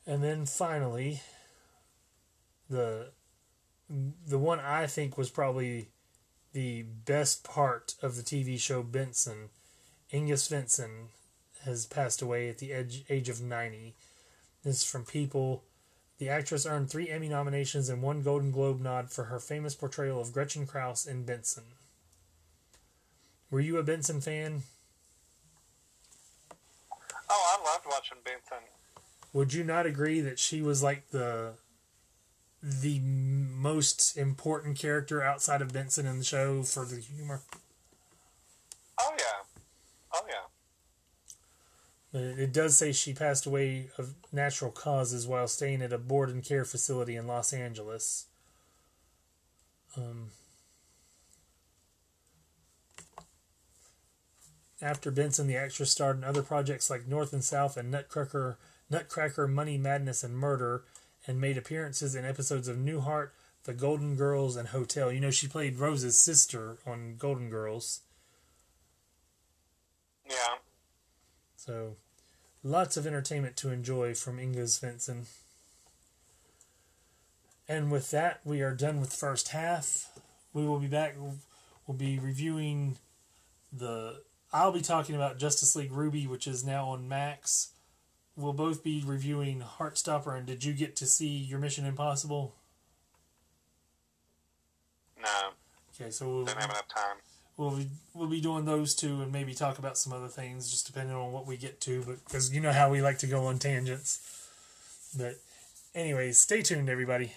[0.07, 1.21] And then finally,
[2.69, 3.13] the
[4.27, 5.89] the one I think was probably
[6.53, 9.51] the best part of the TV show Benson,
[10.13, 11.09] Inga Swenson,
[11.65, 13.95] has passed away at the age, age of 90.
[14.65, 15.65] This is from People.
[16.21, 20.21] The actress earned three Emmy nominations and one Golden Globe nod for her famous portrayal
[20.21, 21.65] of Gretchen Kraus in Benson.
[23.51, 24.65] Were you a Benson fan?
[27.31, 28.69] Oh, I loved watching Benson.
[29.33, 31.55] Would you not agree that she was like the
[32.63, 37.41] the most important character outside of Benson in the show for the humor?
[39.01, 39.63] Oh yeah.
[40.13, 40.45] Oh yeah.
[42.13, 46.43] It does say she passed away of natural causes while staying at a board and
[46.43, 48.27] care facility in Los Angeles.
[49.97, 50.31] Um,
[54.83, 58.59] after Benson, the actress starred in other projects like North and South and Nutcracker,
[58.89, 60.83] Nutcracker, Money, Madness, and Murder,
[61.29, 63.31] and made appearances in episodes of Newhart,
[63.65, 65.13] The Golden Girls, and Hotel.
[65.13, 68.01] You know, she played Rose's sister on Golden Girls.
[70.29, 70.60] Yeah.
[71.61, 71.97] So,
[72.65, 75.27] lots of entertainment to enjoy from Inga Swenson.
[77.69, 80.11] And with that, we are done with first half.
[80.55, 81.17] We will be back.
[81.87, 82.97] We'll be reviewing
[83.71, 84.23] the.
[84.55, 87.73] I'll be talking about Justice League RWBY, which is now on Max.
[88.37, 90.35] We'll both be reviewing Heartstopper.
[90.35, 92.55] And did you get to see your Mission Impossible?
[95.23, 95.51] No,
[95.95, 97.17] Okay, so we'll, didn't have enough time.
[97.61, 100.87] We'll be we'll be doing those two and maybe talk about some other things, just
[100.87, 102.03] depending on what we get to.
[102.07, 104.49] But because you know how we like to go on tangents.
[105.17, 105.37] But
[105.95, 107.33] anyways, stay tuned, everybody.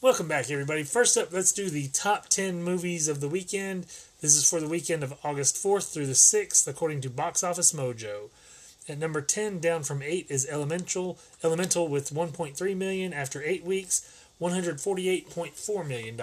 [0.00, 0.82] Welcome back, everybody.
[0.82, 3.86] First up, let's do the top 10 movies of the weekend.
[4.20, 7.72] This is for the weekend of August 4th through the 6th, according to Box Office
[7.72, 8.28] Mojo.
[8.86, 14.06] At number 10, down from 8, is Elemental, Elemental with 1.3 million after 8 weeks,
[14.40, 16.16] $148.4 million.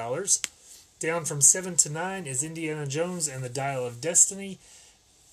[0.99, 4.59] Down from 7 to 9 is Indiana Jones and the Dial of Destiny.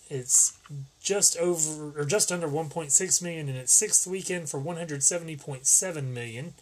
[0.09, 0.57] It's
[1.03, 6.55] just over or just under 1.6 million in its sixth weekend for 170.7 million.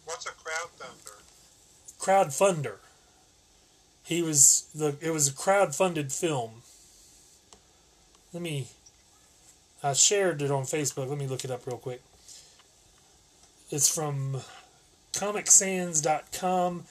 [0.05, 1.15] What's a crowd thunder?
[2.05, 2.75] crowdfunder.
[4.03, 6.61] He was the it was a crowd-funded film.
[8.31, 8.67] Let me
[9.81, 11.09] I shared it on Facebook.
[11.09, 12.01] Let me look it up real quick.
[13.71, 14.41] It's from
[15.15, 16.83] comicsands.com.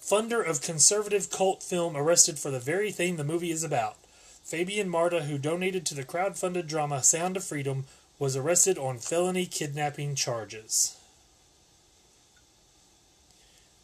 [0.00, 3.96] Funder of conservative cult film arrested for the very thing the movie is about.
[4.42, 7.84] Fabian Marta, who donated to the crowd-funded drama Sound of Freedom,
[8.18, 10.96] was arrested on felony kidnapping charges.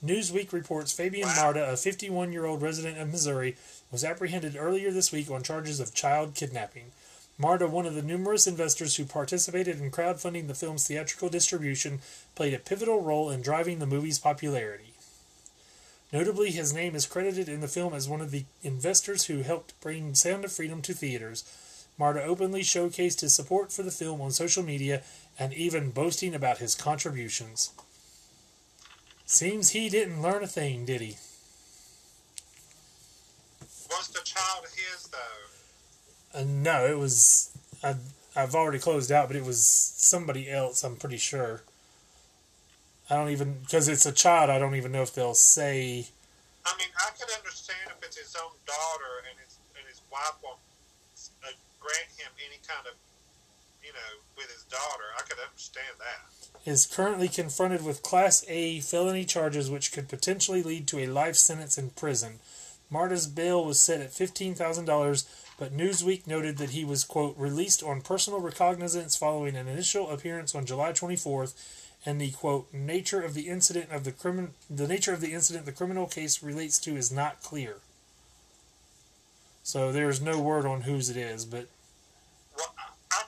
[0.04, 3.56] Newsweek reports Fabian Marta, a 51 year old resident of Missouri,
[3.90, 6.92] was apprehended earlier this week on charges of child kidnapping.
[7.36, 12.00] Marta, one of the numerous investors who participated in crowdfunding the film's theatrical distribution,
[12.34, 14.94] played a pivotal role in driving the movie's popularity.
[16.12, 19.78] Notably, his name is credited in the film as one of the investors who helped
[19.80, 21.42] bring Sound of Freedom to theaters.
[21.98, 25.02] Marta openly showcased his support for the film on social media
[25.36, 27.72] and even boasting about his contributions.
[29.26, 31.16] Seems he didn't learn a thing, did he?
[33.90, 35.53] Was the child his though?
[36.34, 37.50] Uh, no, it was.
[37.82, 37.94] I,
[38.34, 41.62] I've already closed out, but it was somebody else, I'm pretty sure.
[43.08, 43.58] I don't even.
[43.62, 46.06] Because it's a child, I don't even know if they'll say.
[46.66, 50.34] I mean, I could understand if it's his own daughter and his and his wife
[50.42, 50.58] won't
[51.44, 52.94] uh, grant him any kind of,
[53.84, 55.04] you know, with his daughter.
[55.16, 56.70] I could understand that.
[56.70, 61.36] Is currently confronted with Class A felony charges which could potentially lead to a life
[61.36, 62.40] sentence in prison.
[62.90, 65.24] Marta's bail was set at $15,000,
[65.58, 70.54] but Newsweek noted that he was, quote, released on personal recognizance following an initial appearance
[70.54, 71.54] on July 24th,
[72.04, 75.64] and the, quote, nature of the incident of the crimin- the nature of the incident
[75.64, 77.76] the criminal case relates to is not clear.
[79.62, 81.68] So there's no word on whose it is, but
[82.56, 82.74] Well,
[83.10, 83.22] I,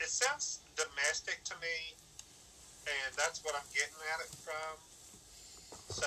[0.00, 1.94] it sounds domestic to me,
[2.84, 4.76] and that's what I'm getting at it from.
[5.88, 6.06] So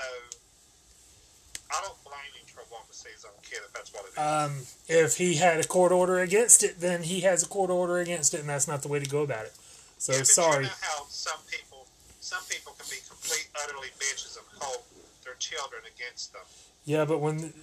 [1.74, 4.12] I don't blame him for wanting to see his own kid if that's what it
[4.12, 4.18] is.
[4.18, 4.52] um,
[4.88, 8.34] if he had a court order against it, then he has a court order against
[8.34, 9.54] it, and that's not the way to go about it.
[9.98, 10.64] So Yeah, sorry.
[10.66, 11.86] You know how some people,
[12.20, 14.84] some people can be complete, utterly bitches and hold
[15.24, 16.42] their children against them.
[16.86, 17.54] Yeah, but when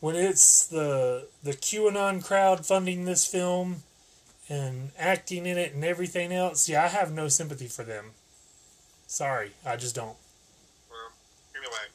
[0.00, 3.82] when it's the the QAnon crowd funding this film
[4.48, 8.12] and acting in it and everything else, yeah, I have no sympathy for them.
[9.06, 10.16] Sorry, I just don't.
[10.90, 11.12] Well,
[11.54, 11.86] anyway,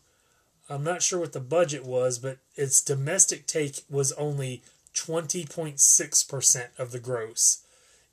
[0.71, 4.63] I'm not sure what the budget was, but its domestic take was only
[4.95, 7.65] 20.6% of the gross.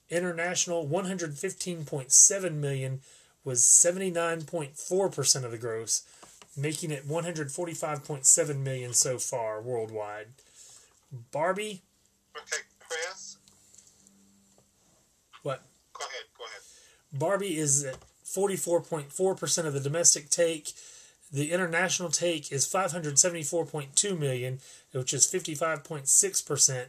[0.09, 3.01] International 115.7 million
[3.43, 6.01] was 79.4% of the gross,
[6.57, 10.29] making it 145.7 million so far worldwide.
[11.11, 11.81] Barbie,
[12.35, 13.37] Okay, Chris.
[15.43, 15.61] what?
[15.93, 16.25] Go ahead.
[16.37, 16.61] Go ahead.
[17.11, 20.73] Barbie is at 44.4% of the domestic take.
[21.31, 24.59] The international take is 574.2 million,
[24.91, 26.85] which is 55.6%,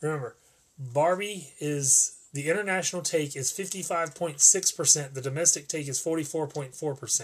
[0.01, 0.37] Remember,
[0.79, 7.23] Barbie is the international take is 55.6%, the domestic take is 44.4%.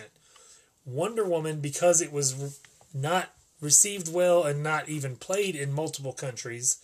[0.85, 2.51] Wonder Woman, because it was re-
[2.93, 6.77] not received well and not even played in multiple countries,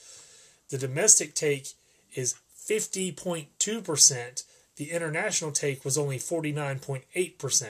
[0.70, 1.68] the domestic take
[2.14, 2.34] is
[2.68, 4.44] 50.2%.
[4.76, 7.68] The international take was only 49.8%.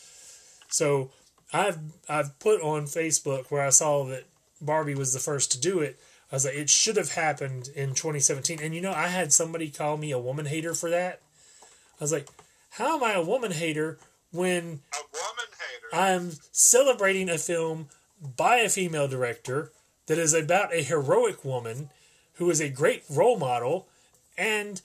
[0.68, 1.10] So
[1.52, 1.78] I've
[2.08, 4.24] I've put on Facebook where I saw that
[4.64, 5.98] Barbie was the first to do it.
[6.32, 8.58] I was like, it should have happened in 2017.
[8.60, 11.20] And you know, I had somebody call me a woman hater for that.
[11.62, 12.28] I was like,
[12.70, 13.98] how am I a woman hater
[14.32, 14.80] when woman
[15.92, 15.92] hater.
[15.92, 17.88] I'm celebrating a film
[18.36, 19.70] by a female director
[20.06, 21.90] that is about a heroic woman
[22.34, 23.86] who is a great role model
[24.36, 24.82] and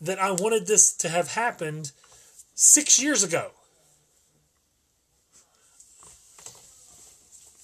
[0.00, 1.92] that I wanted this to have happened
[2.54, 3.52] six years ago.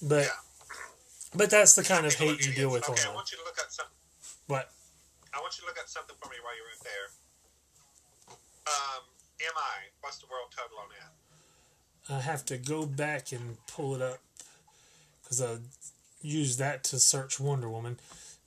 [0.01, 0.50] But Yeah.
[1.35, 3.43] But that's the kind of hate you at deal with Okay, I want you to
[3.43, 3.67] look at.
[4.47, 4.71] What?
[5.33, 7.07] I want you to look at something for me while you're in there.
[8.67, 9.03] Um,
[9.39, 9.89] MI.
[10.01, 12.13] What's the world total on that?
[12.13, 14.19] I have to go back and pull it up
[15.23, 15.57] because I
[16.21, 17.99] used that to search Wonder Woman.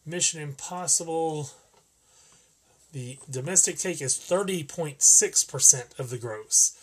[0.05, 1.51] Mission Impossible.
[2.93, 6.79] The domestic take is 30.6% of the gross.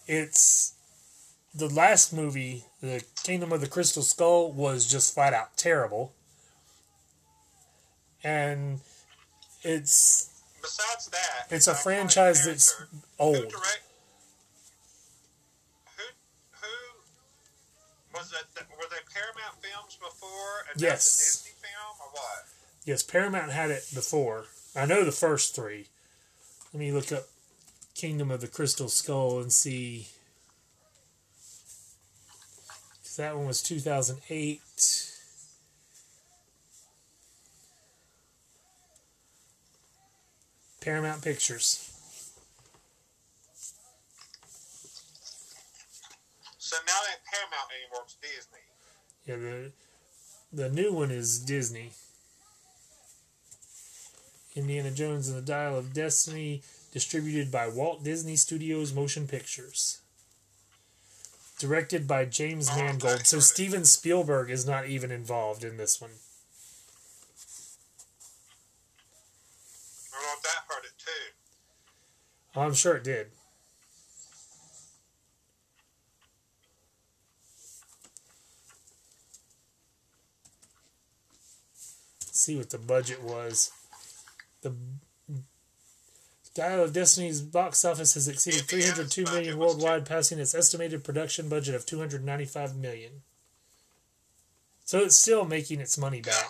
[0.08, 0.74] It's
[1.56, 6.14] the last movie, The Kingdom of the Crystal Skull, was just flat out terrible.
[8.24, 8.80] And
[9.62, 10.30] it's
[10.62, 12.98] Besides that, it's a franchise that's character.
[13.18, 13.36] Who old.
[13.36, 13.82] direct?
[15.98, 16.04] Who
[16.62, 16.68] who
[18.14, 18.46] was it?
[18.78, 20.66] Were they Paramount films before?
[20.72, 21.04] And Yes.
[21.18, 22.46] Disney film or what?
[22.86, 24.48] Yes, Paramount had it before.
[24.76, 25.88] I know the first three.
[26.74, 27.28] Let me look up
[27.96, 30.10] Kingdom of the Crystal Skull and see.
[33.04, 34.62] 'Cause that one was 2008.
[40.82, 41.93] Paramount Pictures.
[46.74, 48.02] So now they ain't Paramount anymore.
[48.06, 48.66] It's Disney.
[49.28, 49.72] Yeah, the
[50.52, 51.92] the new one is Disney.
[54.56, 60.00] Indiana Jones and the Dial of Destiny, distributed by Walt Disney Studios Motion Pictures.
[61.60, 63.28] Directed by James Oh, Mangold.
[63.28, 63.40] So.
[63.40, 66.10] Steven Spielberg is not even involved in this one.
[70.12, 72.60] I if that it too.
[72.60, 73.28] I'm sure it did.
[82.44, 83.72] See what the budget was.
[84.62, 84.74] The
[86.54, 91.74] Dial of Destiny's box office has exceeded 302 million worldwide, passing its estimated production budget
[91.74, 93.24] of 295 million.
[94.86, 96.50] So it's still making its money back.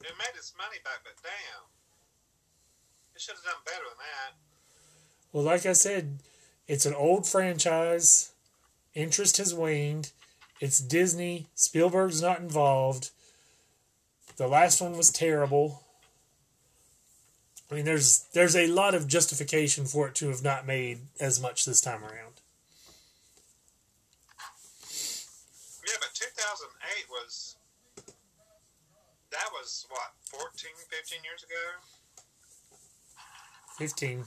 [0.00, 1.64] It made its money back, but damn,
[3.14, 4.34] it should have done better than that.
[5.32, 6.18] Well, like I said,
[6.66, 8.32] it's an old franchise.
[8.94, 10.10] Interest has waned.
[10.60, 11.46] It's Disney.
[11.54, 13.10] Spielberg's not involved.
[14.38, 15.82] The last one was terrible.
[17.70, 21.40] I mean, there's there's a lot of justification for it to have not made as
[21.40, 22.40] much this time around.
[25.84, 27.56] Yeah, but 2008 was
[29.30, 31.54] that was what 14, 15 years ago.
[33.76, 34.24] Fifteen.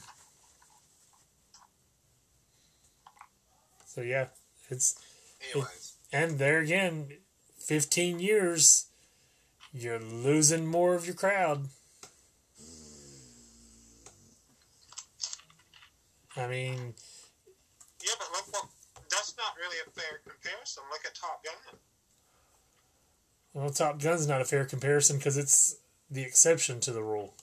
[3.86, 4.26] So yeah,
[4.70, 4.98] it's
[5.52, 7.08] Anyways, and there again,
[7.58, 8.86] fifteen years.
[9.72, 11.68] You're losing more of your crowd.
[16.36, 16.94] I mean,
[18.02, 18.70] yeah, but look, look,
[19.10, 20.82] that's not really a fair comparison.
[20.90, 21.78] Look at Top Gun.
[23.52, 25.76] well, Top Gun's not a fair comparison because it's
[26.10, 27.34] the exception to the rule.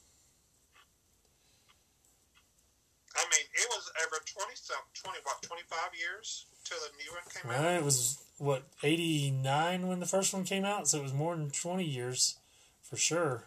[3.16, 7.24] I mean, it was over 20 some 20 what 25 years till the new one
[7.34, 7.80] came Well, out.
[7.80, 11.36] it was what eighty nine when the first one came out, so it was more
[11.36, 12.38] than twenty years,
[12.82, 13.46] for sure.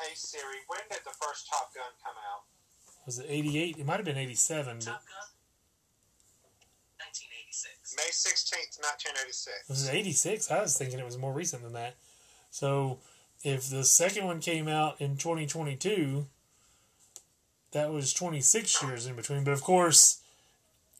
[0.00, 2.42] Hey Siri, when did the first Top Gun come out?
[3.06, 3.76] Was it eighty eight?
[3.78, 5.28] It might have been eighty seven, but Top Gun?
[6.98, 7.94] 1986.
[7.96, 9.68] May 16th, 1986.
[9.68, 10.50] was it eighty six?
[10.50, 11.94] I was thinking it was more recent than that.
[12.50, 12.98] So,
[13.42, 16.26] if the second one came out in twenty twenty two,
[17.72, 19.44] that was twenty six years in between.
[19.44, 20.20] But of course,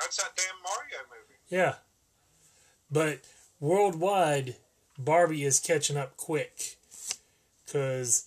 [0.00, 1.38] That's that damn Mario movie.
[1.50, 1.74] Yeah.
[2.90, 3.20] But
[3.60, 4.56] worldwide,
[4.98, 6.76] Barbie is catching up quick.
[7.64, 8.26] Because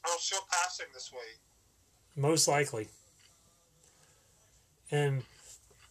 [0.05, 1.39] Oh, she'll pass him this week.
[2.15, 2.87] Most likely.
[4.89, 5.23] And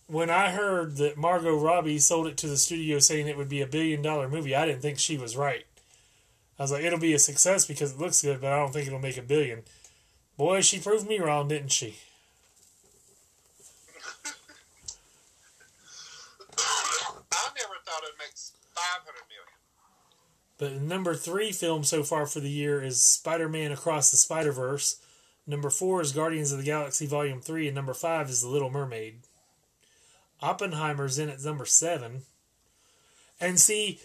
[0.07, 3.61] when I heard that Margot Robbie sold it to the studio saying it would be
[3.61, 5.67] a billion dollar movie, I didn't think she was right.
[6.59, 8.87] I was like, it'll be a success because it looks good, but I don't think
[8.87, 9.63] it'll make a billion.
[10.37, 11.97] Boy, she proved me wrong, didn't she?
[17.33, 18.37] I never thought it'd make
[18.75, 19.47] five hundred million.
[20.59, 24.53] But number three film so far for the year is Spider Man Across the Spider
[24.53, 25.01] Verse.
[25.47, 28.71] Number four is Guardians of the Galaxy Volume 3, and number five is The Little
[28.71, 29.21] Mermaid.
[30.43, 32.23] Oppenheimer's in at number seven.
[33.41, 34.01] And see,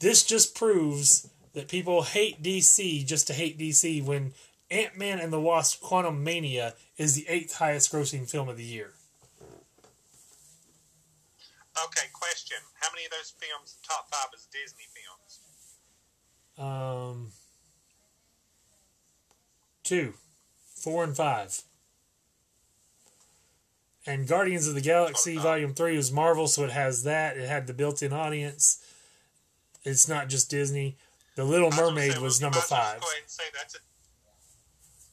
[0.00, 1.28] this just proves
[1.58, 4.32] that people hate DC just to hate DC when
[4.70, 8.92] Ant Man and the Wasp Quantumania is the eighth highest grossing film of the year.
[11.84, 15.40] Okay, question: How many of those films in top five is Disney films?
[16.56, 17.32] Um,
[19.82, 20.14] two,
[20.76, 21.62] four, and five.
[24.06, 25.42] And Guardians of the Galaxy Okay.
[25.42, 27.36] Volume 3 was Marvel, so it has that.
[27.36, 28.78] It had the built in audience.
[29.82, 30.96] It's not just Disney.
[31.38, 32.98] The Little was Mermaid say, was well, number well five.
[32.98, 33.80] just Go ahead and say that's a.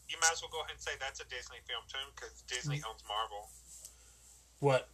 [0.10, 2.82] You might as well go ahead and say that's a Disney film too, because Disney
[2.82, 3.46] owns Marvel.
[4.58, 4.90] What?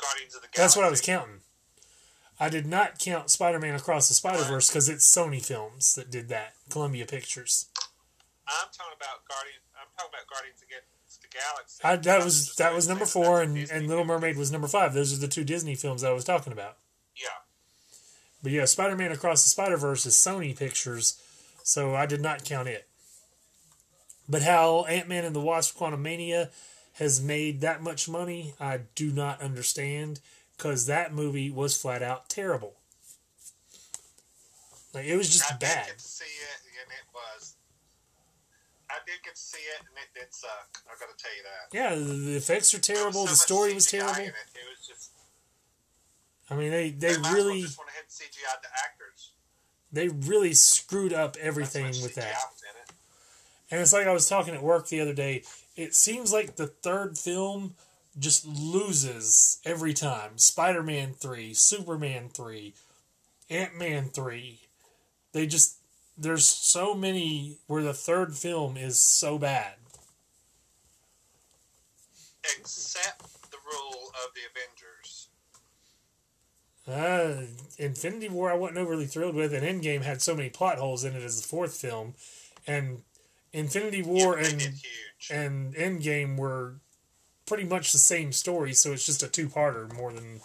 [0.00, 0.62] Guardians of the Galaxy.
[0.62, 1.44] That's what I was counting.
[2.40, 6.10] I did not count Spider Man Across the Spider Verse because it's Sony Films that
[6.10, 6.54] did that.
[6.70, 7.68] Columbia Pictures.
[8.48, 9.60] I'm talking about Guardian.
[9.76, 11.84] I'm talking about Guardians Against the Galaxy.
[11.84, 14.06] I, that was that was number four, and, and Little.
[14.06, 14.94] Mermaid was number five.
[14.94, 16.78] Those are the two Disney films I was talking about.
[18.44, 21.18] But yeah, Spider Man Across the Spider Verse is Sony Pictures,
[21.62, 22.86] so I did not count it.
[24.28, 26.50] But how Ant Man and the Wasp Quantumania
[26.98, 30.20] has made that much money, I do not understand
[30.58, 32.74] because that movie was flat out terrible.
[34.92, 35.86] Like it was just I did bad.
[35.86, 37.54] get to see it, and it was.
[38.90, 40.82] I did get to see it, and it did suck.
[40.86, 41.72] I got to tell you that.
[41.72, 43.24] Yeah, the, the effects are terrible.
[43.24, 44.20] so The story was terrible.
[44.20, 44.28] It.
[44.28, 45.13] it was just.
[46.50, 48.68] I mean, they they They, might as well really just went ahead and CGI'd the
[48.84, 49.32] actors.
[49.92, 52.36] they really screwed up everything with CGI that.
[52.88, 52.92] it.
[53.70, 55.42] And it's like I was talking at work the other day.
[55.76, 57.74] It seems like the third film
[58.18, 60.38] just loses every time.
[60.38, 62.74] Spider Man 3, Superman 3,
[63.50, 64.60] Ant Man 3.
[65.32, 65.78] They just,
[66.16, 69.74] there's so many where the third film is so bad.
[72.58, 74.73] Except the rule of the Avengers.
[76.86, 77.44] Uh,
[77.78, 81.16] Infinity War, I wasn't overly thrilled with, and Endgame had so many plot holes in
[81.16, 82.14] it as the fourth film.
[82.66, 83.02] And
[83.52, 84.72] Infinity War yeah, and
[85.30, 86.74] and Endgame were
[87.46, 90.40] pretty much the same story, so it's just a two-parter more than.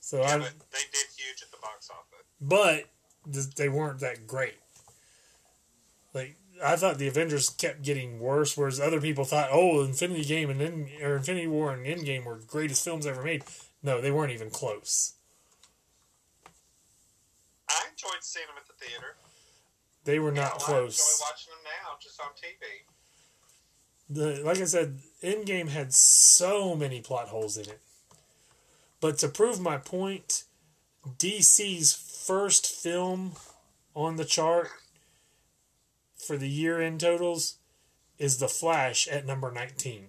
[0.00, 2.26] So yeah, I, but they did huge at the box office.
[2.40, 4.56] but they weren't that great.
[6.12, 10.50] Like I thought, the Avengers kept getting worse, whereas other people thought, "Oh, Infinity Game
[10.50, 13.44] and End- or Infinity War and Endgame were greatest films ever made."
[13.82, 15.14] No, they weren't even close.
[17.68, 19.16] I enjoyed seeing them at the theater.
[20.04, 21.00] They were not know, close.
[21.00, 22.86] I enjoy watching them now, just on TV.
[24.08, 27.80] the like I said, Endgame had so many plot holes in it.
[29.00, 30.44] But to prove my point,
[31.06, 33.36] DC's first film
[33.94, 34.70] on the chart
[36.20, 37.56] for the year end totals
[38.18, 40.08] is The Flash at number 19.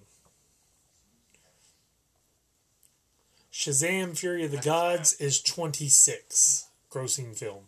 [3.52, 7.66] Shazam Fury of the Gods is 26 grossing film.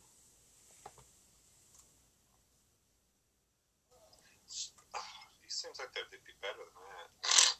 [5.80, 6.84] Like they'd be better than
[7.24, 7.56] that.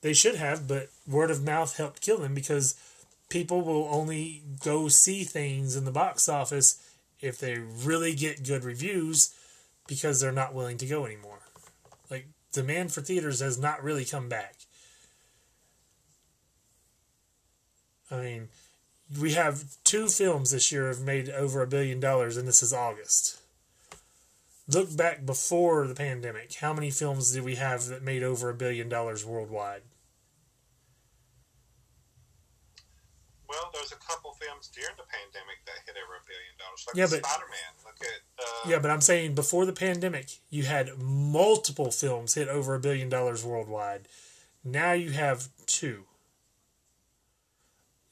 [0.00, 2.74] They should have, but word of mouth helped kill them because
[3.28, 6.82] people will only go see things in the box office
[7.20, 9.34] if they really get good reviews
[9.94, 11.40] because they're not willing to go anymore.
[12.10, 14.54] Like, demand for theaters has not really come back.
[18.10, 18.48] I mean,
[19.20, 22.72] we have two films this year have made over a billion dollars, and this is
[22.72, 23.40] August.
[24.68, 26.54] Look back before the pandemic.
[26.54, 29.82] How many films did we have that made over a billion dollars worldwide?
[33.52, 36.84] Well, there's a couple films during the pandemic that hit over a billion dollars.
[36.88, 37.72] Like Yeah, but- Spider Man.
[37.84, 38.20] Look at.
[38.42, 42.80] Uh, Yeah, but I'm saying before the pandemic, you had multiple films hit over a
[42.80, 44.08] billion dollars worldwide.
[44.64, 46.06] Now you have two.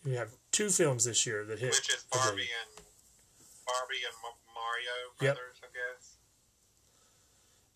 [0.05, 1.71] You have two films this year that hit.
[1.71, 2.85] Which is Barbie and
[3.67, 5.37] Barbie and Ma- Mario Yep.
[5.37, 6.17] Brothers, I guess.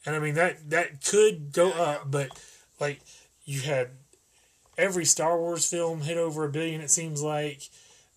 [0.07, 2.05] And I mean that that could go Yeah, up, yeah.
[2.11, 2.41] but
[2.81, 3.01] like
[3.45, 3.91] you had
[4.77, 6.81] every Star Wars film hit over a billion.
[6.81, 7.69] It seems like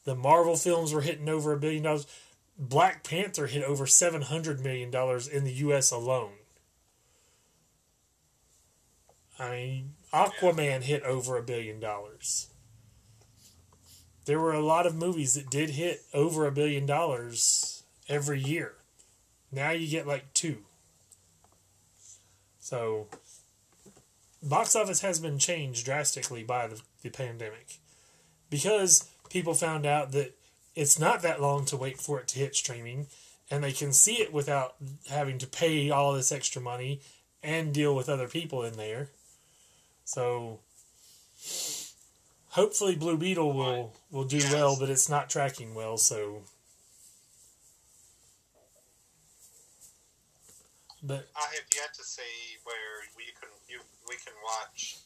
[0.06, 2.08] the Marvel films were hitting over a billion dollars.
[2.58, 5.92] Black Panther hit over seven hundred million dollars in the U.S.
[5.92, 6.34] alone.
[9.40, 12.48] I mean, Aquaman hit over a billion dollars.
[14.26, 18.74] There were a lot of movies that did hit over a billion dollars every year.
[19.52, 20.66] Now you get like two.
[22.60, 23.08] So,
[24.44, 27.78] box office has been changed drastically by the, the pandemic
[28.50, 30.38] because people found out that
[30.76, 33.08] it's not that long to wait for it to hit streaming
[33.50, 34.76] and they can see it without
[35.10, 37.00] having to pay all this extra money
[37.42, 39.10] and deal with other people in there.
[40.04, 40.60] So,
[42.50, 46.44] hopefully, Blue Beetle will, will do well, but it's not tracking well, so.
[51.04, 53.80] But I have yet to see where we can you
[54.10, 54.98] we can watch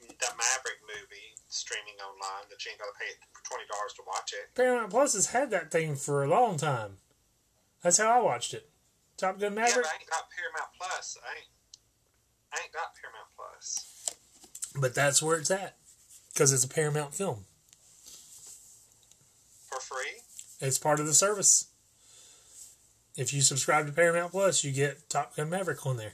[0.00, 3.10] the Maverick movie streaming online that you ain't got to pay
[3.42, 4.54] twenty dollars to watch it.
[4.54, 6.98] Paramount Plus has had that thing for a long time.
[7.82, 8.68] That's how I watched it.
[9.16, 9.84] Top Gun Yeah, Maverick.
[9.84, 11.18] but I ain't got Paramount Plus.
[11.24, 11.50] I ain't
[12.52, 14.06] I ain't got Paramount Plus.
[14.78, 15.76] But that's where it's at.
[16.32, 17.44] Because it's a Paramount film.
[19.68, 20.20] For free?
[20.60, 21.68] It's part of the service.
[23.16, 26.12] If you subscribe to Paramount Plus, you get Top Gun Maverick on there.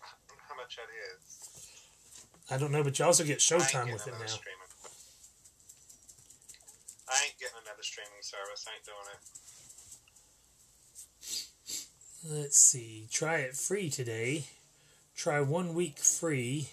[0.00, 2.50] I don't know how much that is.
[2.50, 4.26] I don't know, but you also get Showtime with it now.
[4.26, 4.56] Streaming.
[7.08, 8.66] I ain't getting another streaming service.
[8.66, 9.08] I ain't doing
[12.34, 12.42] it.
[12.42, 13.08] Let's see.
[13.10, 14.44] Try it free today.
[15.14, 16.70] Try one week free.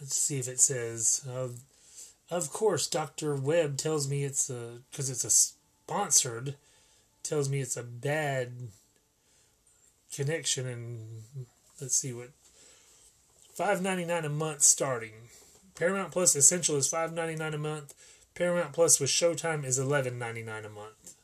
[0.00, 1.24] Let's see if it says.
[1.28, 1.48] Uh,
[2.30, 3.36] of course, Dr.
[3.36, 4.78] Webb tells me it's a.
[4.90, 5.55] Because it's a
[5.86, 6.56] sponsored,
[7.22, 8.52] tells me it's a bad
[10.12, 10.66] connection.
[10.66, 11.22] And
[11.80, 12.30] let's see what.
[13.54, 15.30] Five ninety nine a month starting.
[15.74, 17.94] Paramount Plus Essential is five ninety nine a month.
[18.34, 21.14] Paramount Plus with Showtime is eleven ninety nine a month.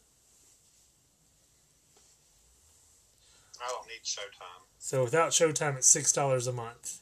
[3.60, 4.62] I don't need Showtime.
[4.78, 7.01] So without Showtime, it's six dollars a month.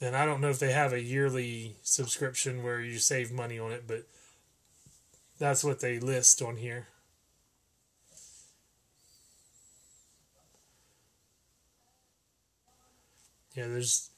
[0.00, 3.70] And I don't know if they have a yearly subscription where you save money on
[3.72, 4.06] it, but
[5.38, 6.88] that's what they list on here.
[13.54, 14.10] Yeah, there's.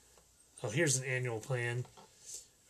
[0.63, 1.87] Oh, here's an annual plan.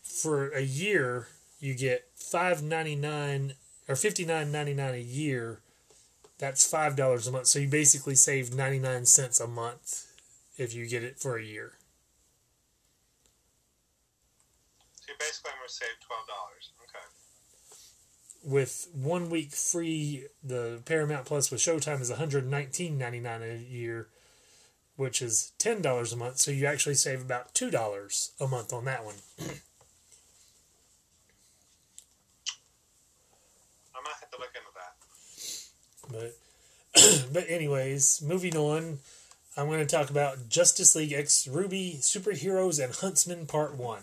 [0.03, 1.29] For a year,
[1.61, 3.55] you get five ninety nine
[3.89, 5.61] or fifty nine ninety nine a year
[6.39, 7.47] that's five dollars a month.
[7.47, 10.07] So you basically save ninety nine cents a month
[10.59, 11.75] if you get it for a year.
[14.97, 16.73] So you basically I'm gonna save twelve dollars.
[16.83, 17.07] Okay.
[18.45, 23.43] With one week free, the Paramount Plus with Showtime is one hundred nineteen ninety nine
[23.43, 24.09] a year,
[24.97, 26.39] which is ten dollars a month.
[26.39, 29.15] So you actually save about two dollars a month on that one.
[33.95, 34.95] I might have to look into that.
[36.11, 36.37] But
[37.33, 38.99] but anyways, moving on,
[39.57, 44.03] I'm going to talk about Justice League X RWBY Superheroes and Huntsman Part 1.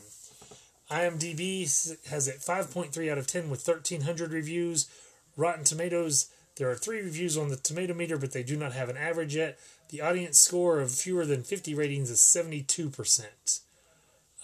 [0.90, 1.62] IMDb
[2.08, 4.90] has it 5.3 out of 10 with 1300 reviews.
[5.38, 8.90] Rotten Tomatoes, there are 3 reviews on the tomato meter but they do not have
[8.90, 9.60] an average yet.
[9.90, 13.60] The audience score of fewer than 50 ratings is 72%.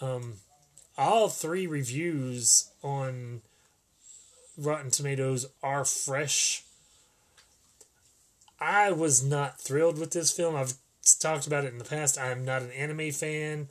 [0.01, 0.35] Um
[0.97, 3.41] all 3 reviews on
[4.57, 6.63] Rotten Tomatoes are fresh
[8.59, 10.55] I was not thrilled with this film.
[10.55, 10.73] I've
[11.19, 12.17] talked about it in the past.
[12.17, 13.67] I am not an anime fan.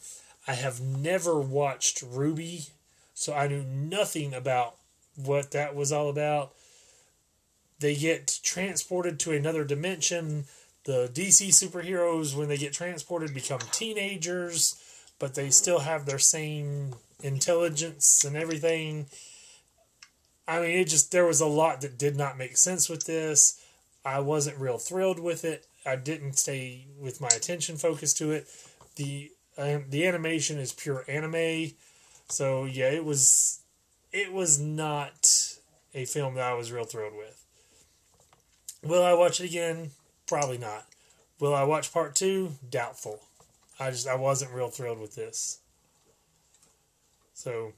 [0.46, 2.70] I have never watched RWBY,
[3.14, 4.76] so I knew nothing about
[5.16, 6.52] what that was all about.
[7.80, 10.44] They get transported to another dimension.
[10.84, 14.76] The DC superheroes, when they get transported, become teenagers,
[15.18, 19.06] but they still have their same intelligence and everything.
[20.46, 23.60] I mean, it just, there was a lot that did not make sense with this.
[24.04, 25.66] I wasn't real thrilled with it.
[25.86, 28.46] I didn't stay with my attention focused to it.
[28.96, 31.72] The the animation is pure anime,
[32.28, 33.60] so yeah, it was
[34.12, 35.56] it was not
[35.94, 37.44] a film that I was real thrilled with.
[38.82, 39.90] Will I watch it again?
[40.26, 40.86] Probably not.
[41.40, 42.52] Will I watch part two?
[42.68, 43.20] Doubtful.
[43.78, 45.58] I just I wasn't real thrilled with this.
[47.34, 47.72] So,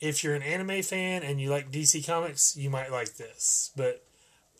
[0.00, 3.72] if you're an anime fan and you like DC Comics, you might like this.
[3.76, 4.04] But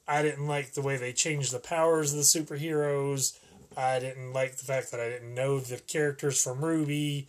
[0.08, 3.38] I didn't like the way they changed the powers of the superheroes.
[3.76, 7.26] I didn't like the fact that I didn't know the characters from RWBY.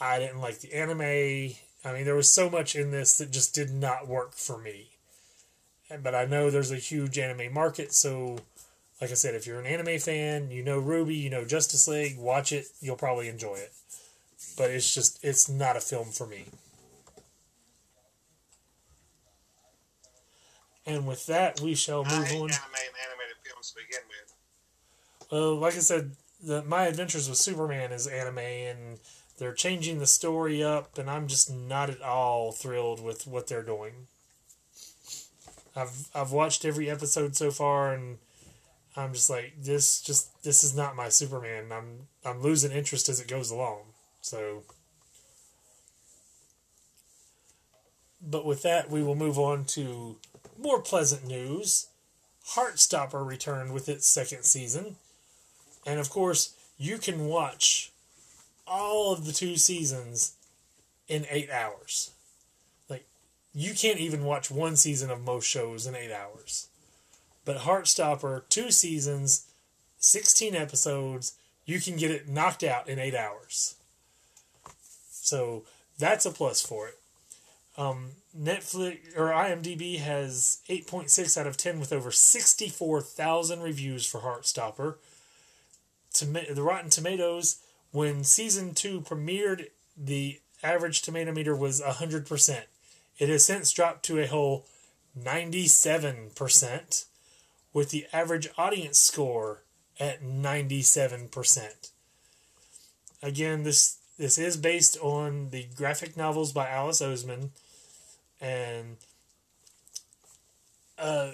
[0.00, 1.54] I didn't like the anime.
[1.84, 4.90] I mean, there was so much in this that just did not work for me.
[6.02, 8.38] But I know there's a huge anime market, so
[9.00, 12.18] like I said, if you're an anime fan, you know RWBY, you know Justice League,
[12.18, 12.66] watch it.
[12.80, 13.72] You'll probably enjoy it.
[14.56, 16.46] But it's just, it's not a film for me.
[20.86, 22.50] And with that, we shall I move hate on.
[22.50, 24.29] anime and animated films to begin with.
[25.30, 28.98] Well, like I said, the My Adventures with Superman is anime, and
[29.38, 33.62] they're changing the story up, and I'm just not at all thrilled with what they're
[33.62, 34.08] doing.
[35.76, 38.18] I've I've watched every episode so far, and
[38.96, 40.00] I'm just like this.
[40.00, 41.70] Just this is not my Superman.
[41.70, 43.82] I'm I'm losing interest as it goes along.
[44.20, 44.64] So,
[48.20, 50.16] but with that, we will move on to
[50.58, 51.86] more pleasant news.
[52.54, 54.96] Heartstopper returned with its second season.
[55.86, 57.92] And of course, you can watch
[58.66, 60.34] all of the two seasons
[61.08, 62.12] in eight hours.
[62.88, 63.04] Like,
[63.52, 66.68] you can't even watch one season of most shows in eight hours.
[67.44, 69.46] But Heartstopper, two seasons,
[69.98, 71.34] 16 episodes,
[71.66, 73.74] you can get it knocked out in eight hours.
[75.10, 75.64] So,
[75.98, 76.98] that's a plus for it.
[77.76, 84.96] Um, Netflix or IMDb has 8.6 out of 10 with over 64,000 reviews for Heartstopper.
[86.12, 87.56] Toma- the Rotten Tomatoes,
[87.92, 92.62] when season two premiered, the average tomato meter was 100%.
[93.18, 94.66] It has since dropped to a whole
[95.18, 97.04] 97%,
[97.72, 99.62] with the average audience score
[99.98, 101.90] at 97%.
[103.22, 107.48] Again, this this is based on the graphic novels by Alice Oseman,
[108.38, 108.96] and
[110.98, 111.32] uh,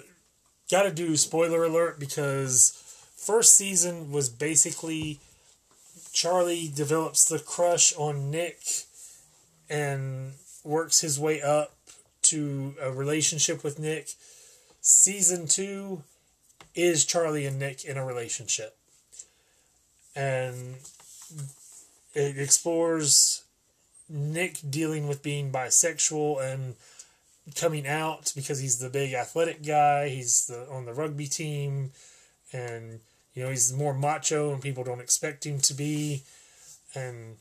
[0.71, 2.81] got to do spoiler alert because
[3.27, 5.19] first season was basically
[6.13, 8.59] Charlie develops the crush on Nick
[9.69, 10.31] and
[10.63, 11.75] works his way up
[12.21, 14.11] to a relationship with Nick.
[14.79, 16.03] Season two
[16.73, 18.77] is Charlie and Nick in a relationship.
[20.15, 20.75] And
[22.13, 23.43] it explores
[24.07, 26.75] Nick dealing with being bisexual and
[27.55, 30.07] coming out because he's the big athletic guy.
[30.07, 31.91] He's the on the rugby team,
[32.53, 33.01] and
[33.37, 36.23] you know he's more macho, and people don't expect him to be,
[36.95, 37.35] and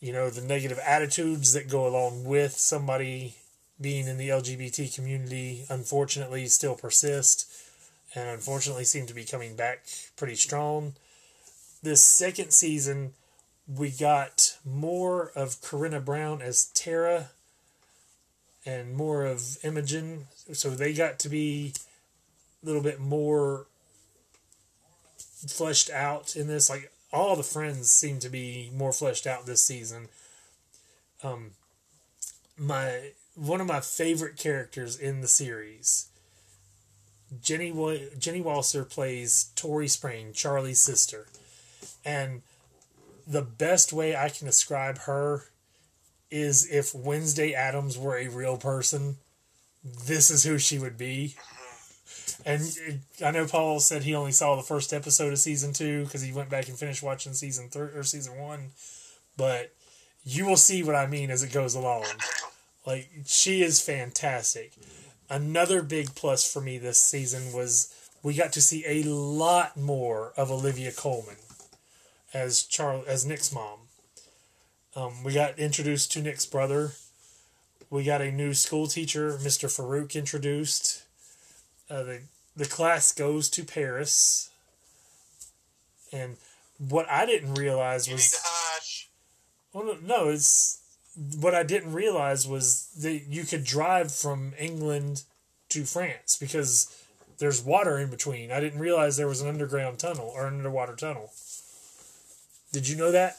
[0.00, 3.36] you know the negative attitudes that go along with somebody
[3.80, 5.66] being in the LGBT community.
[5.68, 7.48] Unfortunately, still persist,
[8.12, 9.84] and unfortunately seem to be coming back
[10.16, 10.94] pretty strong.
[11.80, 13.12] This second season,
[13.68, 17.28] we got more of Corinna Brown as Tara
[18.66, 20.26] and more of Imogen.
[20.52, 21.72] So they got to be
[22.64, 23.68] a little bit more
[25.48, 26.68] fleshed out in this.
[26.70, 30.08] Like all the friends seem to be more fleshed out this season.
[31.22, 31.52] Um,
[32.56, 36.08] my one of my favorite characters in the series,
[37.42, 37.70] Jenny
[38.18, 41.26] Jenny Walser plays Tori Spring, Charlie's sister,
[42.04, 42.42] and
[43.26, 45.44] the best way I can describe her
[46.30, 49.16] is if Wednesday Addams were a real person,
[49.82, 51.34] this is who she would be.
[52.46, 52.62] And
[53.24, 56.32] I know Paul said he only saw the first episode of season two because he
[56.32, 58.70] went back and finished watching season three or season one,
[59.36, 59.72] but
[60.24, 62.06] you will see what I mean as it goes along.
[62.86, 64.72] Like she is fantastic.
[65.28, 70.32] Another big plus for me this season was we got to see a lot more
[70.36, 71.36] of Olivia Colman
[72.32, 73.78] as Charles as Nick's mom.
[74.96, 76.92] Um, we got introduced to Nick's brother.
[77.90, 79.68] We got a new school teacher, Mr.
[79.68, 80.99] Farouk, introduced.
[81.90, 82.20] Uh, the
[82.56, 84.50] the class goes to Paris,
[86.12, 86.36] and
[86.78, 89.08] what I didn't realize You need was to hush.
[89.72, 90.78] well, no, no, it's
[91.40, 95.24] what I didn't realize was that you could drive from England
[95.70, 96.96] to France because
[97.38, 98.52] there's water in between.
[98.52, 101.30] I didn't realize there was an underground tunnel or an underwater tunnel.
[102.72, 103.36] Did you know that?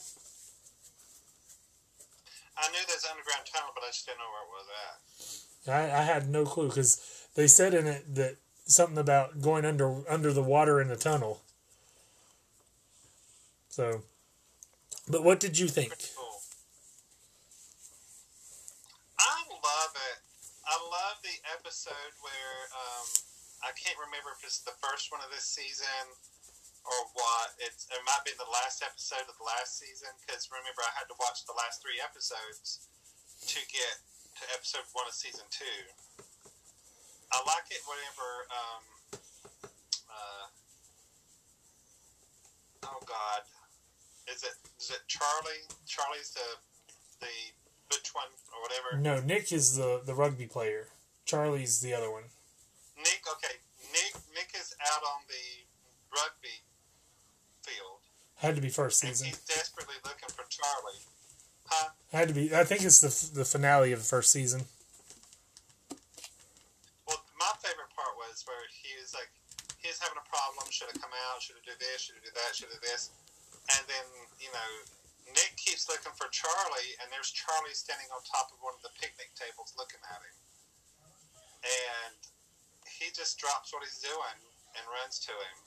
[2.58, 4.68] I knew there's an underground tunnel, but I just didn't know where it was
[5.88, 5.94] at.
[5.94, 7.00] I, I had no clue because
[7.36, 8.36] they said in it that
[8.66, 11.42] something about going under under the water in the tunnel.
[13.70, 14.04] So,
[15.08, 15.96] but what did you think?
[19.20, 20.18] I love it.
[20.68, 23.08] I love the episode where um,
[23.64, 26.04] I can't remember if it's the first one of this season
[26.84, 27.56] or what.
[27.64, 31.08] It's it might be the last episode of the last season because remember I had
[31.08, 32.88] to watch the last three episodes
[33.48, 33.96] to get
[34.42, 35.80] to episode one of season two.
[37.34, 38.84] I like it whenever um,
[40.10, 40.46] uh,
[42.84, 43.42] oh god,
[44.34, 45.64] is it is it Charlie?
[45.88, 46.50] Charlie's the
[47.22, 47.34] the
[47.90, 49.02] butch one or whatever.
[49.02, 50.88] No, Nick is the the rugby player.
[51.26, 52.24] Charlie's the other one.
[52.98, 53.56] Nick, okay,
[53.94, 55.66] Nick Nick is out on the
[56.12, 56.62] rugby
[57.64, 58.02] field,
[58.36, 59.28] Had to be first and season.
[59.28, 61.00] he's desperately looking for Charlie.
[61.66, 61.90] Huh?
[62.12, 62.54] Had to be.
[62.54, 64.66] I think it's the the finale of the first season.
[67.08, 69.14] Well, my favorite part was where he was
[69.82, 70.70] like, he was having a problem.
[70.70, 71.42] Should have come out.
[71.42, 72.06] Should have do this.
[72.06, 72.54] Should have do that.
[72.54, 73.10] Should have this.
[73.74, 74.06] And then
[74.38, 74.70] you know,
[75.34, 78.94] Nick keeps looking for Charlie, and there's Charlie standing on top of one of the
[79.02, 80.38] picnic tables looking at him.
[81.66, 82.22] And
[82.86, 84.38] he just drops what he's doing
[84.78, 85.58] and runs to him.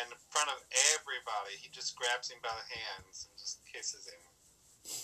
[0.00, 0.60] And in front of
[0.94, 4.22] everybody, he just grabs him by the hands and just kisses him.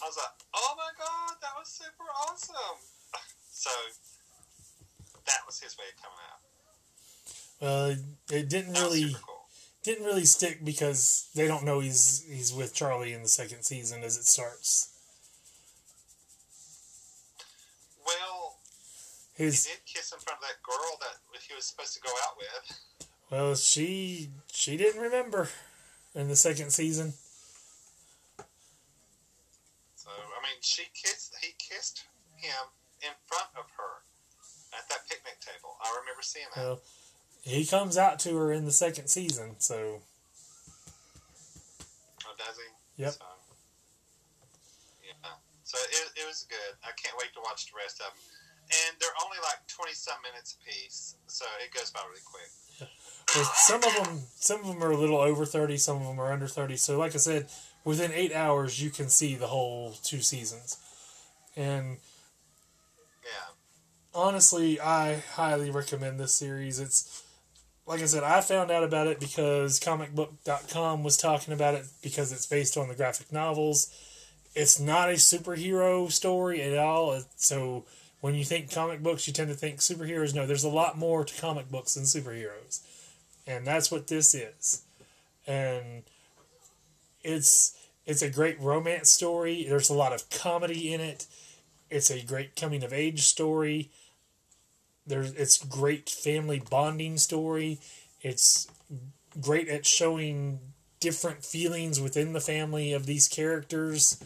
[0.01, 2.81] I was like, oh my god, that was super awesome.
[3.51, 3.73] so
[5.27, 6.46] that was his way of coming out.
[7.61, 7.97] Well,
[8.31, 9.47] it didn't was really cool.
[9.83, 14.03] didn't really stick because they don't know he's he's with Charlie in the second season
[14.03, 14.93] as it starts.
[18.05, 18.57] Well,
[19.37, 21.17] he did kiss in front of that girl that
[21.49, 22.79] he was supposed to go out with.
[23.31, 25.49] well, she she didn't remember
[26.15, 27.15] in the second season.
[29.97, 31.35] So I mean, she kissed.
[31.41, 32.05] He kissed
[32.37, 32.69] him
[33.03, 34.03] in front of her
[34.77, 35.77] at that picnic table.
[35.83, 36.63] I remember seeing that.
[36.63, 36.81] Well,
[37.47, 40.03] he comes out to her in the second season, so
[42.27, 43.03] Oh, does he?
[43.03, 43.13] Yep.
[43.13, 43.25] So,
[45.05, 45.31] yeah.
[45.65, 46.75] So it, it was good.
[46.83, 48.17] I can't wait to watch the rest of them.
[48.67, 52.51] And they're only like twenty some minutes a piece, so it goes by really quick.
[53.35, 56.21] Well, some of them some of them are a little over 30 some of them
[56.21, 57.47] are under 30 so like i said
[57.85, 60.77] within eight hours you can see the whole two seasons
[61.57, 61.97] and
[63.25, 63.55] Yeah.
[64.15, 67.25] honestly i highly recommend this series it's
[67.87, 72.33] like i said i found out about it because comicbook.com was talking about it because
[72.33, 73.93] it's based on the graphic novels.
[74.55, 77.23] It's not a superhero story at all.
[77.37, 77.85] So
[78.21, 80.35] when you think comic books you tend to think superheroes.
[80.35, 82.81] No there's a lot more to comic books than superheroes.
[83.47, 84.83] And that's what this is.
[85.47, 86.03] And
[87.23, 87.77] it's
[88.07, 89.67] it's a great romance story.
[89.69, 91.27] There's a lot of comedy in it.
[91.91, 93.91] It's a great coming of age story
[95.07, 97.79] there's it's great family bonding story.
[98.23, 98.69] It's
[99.41, 100.59] great at showing
[101.01, 104.23] different feelings within the family of these characters.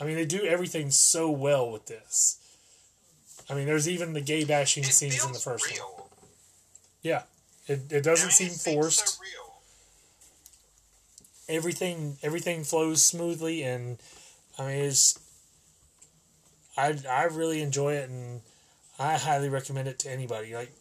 [0.00, 2.38] I mean they do everything so well with this.
[3.50, 6.06] I mean there's even the gay bashing It scenes in the first one.
[7.02, 7.22] Yeah
[7.66, 9.08] it, it doesn't seem forced.
[9.08, 9.62] So real.
[11.48, 13.98] everything everything flows smoothly and
[14.58, 15.18] I mean it's
[16.76, 18.40] I I really enjoy it and
[18.98, 20.54] I highly recommend it to anybody.
[20.54, 20.72] Like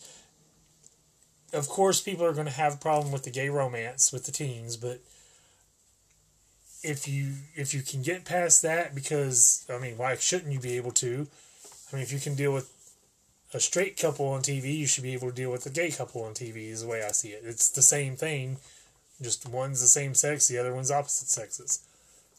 [1.53, 4.31] of course people are going to have a problem with the gay romance with the
[4.31, 4.99] teens, but
[6.83, 10.77] if you if you can get past that because I mean why shouldn't you be
[10.77, 11.27] able to?
[11.91, 12.71] I mean if you can deal with
[13.53, 16.23] a straight couple on TV, you should be able to deal with a gay couple
[16.23, 17.43] on TV is the way I see it.
[17.45, 18.57] It's the same thing
[19.21, 21.79] just one's the same sex, the other one's opposite sexes.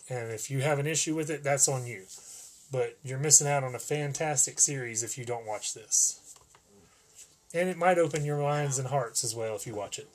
[0.08, 2.02] And if you have an issue with it, that's on you.
[2.72, 6.34] But you're missing out on a fantastic series if you don't watch this.
[7.54, 10.08] And it might open your minds and hearts as well if you watch it.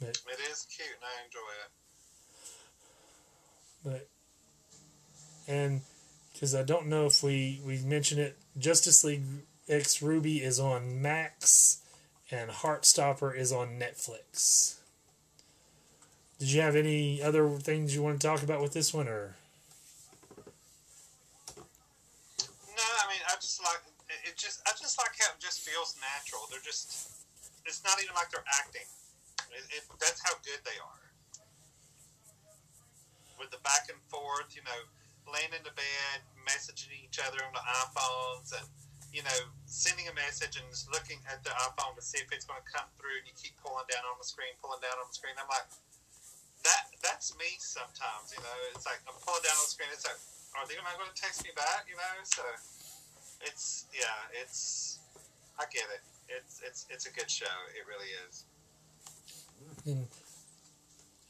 [0.00, 1.70] But, It is cute, and I enjoy it.
[3.84, 4.08] but
[5.52, 5.80] and
[6.32, 9.24] because I don't know if we we mentioned it, Justice League
[9.68, 11.82] X RWBY is on Max,
[12.30, 14.77] and Heartstopper is on Netflix.
[16.38, 19.34] Did you have any other things you want to talk about with this one, or
[22.38, 24.38] No, I mean, I just like it.
[24.38, 26.46] Just I just like how it just feels natural.
[26.46, 27.10] They're just,
[27.66, 28.86] it's not even like they're acting.
[29.50, 31.02] It, it, that's how good they are.
[33.34, 34.80] With the back and forth, you know,
[35.26, 38.66] laying in the bed, messaging each other on the iPhones, and
[39.10, 42.46] you know, sending a message and just looking at the iPhone to see if it's
[42.46, 45.10] going to come through, and you keep pulling down on the screen, pulling down on
[45.10, 45.34] the screen.
[45.34, 45.66] I'm like,
[46.64, 48.34] that that's me sometimes.
[48.34, 49.90] You know, it's like I'm pulling down on the screen.
[49.92, 50.18] It's like,
[50.58, 51.86] are they not going to text me back?
[51.86, 52.42] You know, so
[53.42, 54.98] it's yeah, it's
[55.58, 56.02] I get it.
[56.28, 57.56] It's it's it's a good show.
[57.74, 58.44] It really is.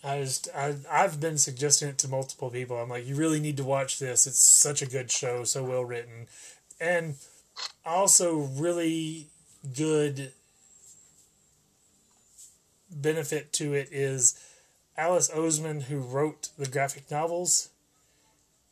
[0.04, 2.76] I just I I've been suggesting it to multiple people.
[2.76, 4.26] I'm like, you really need to watch this.
[4.26, 6.26] It's such a good show, so well written,
[6.80, 7.16] and
[7.84, 9.26] also really
[9.76, 10.32] good
[12.90, 14.38] benefit to it is
[14.98, 17.68] Alice Oseman, who wrote the graphic novels,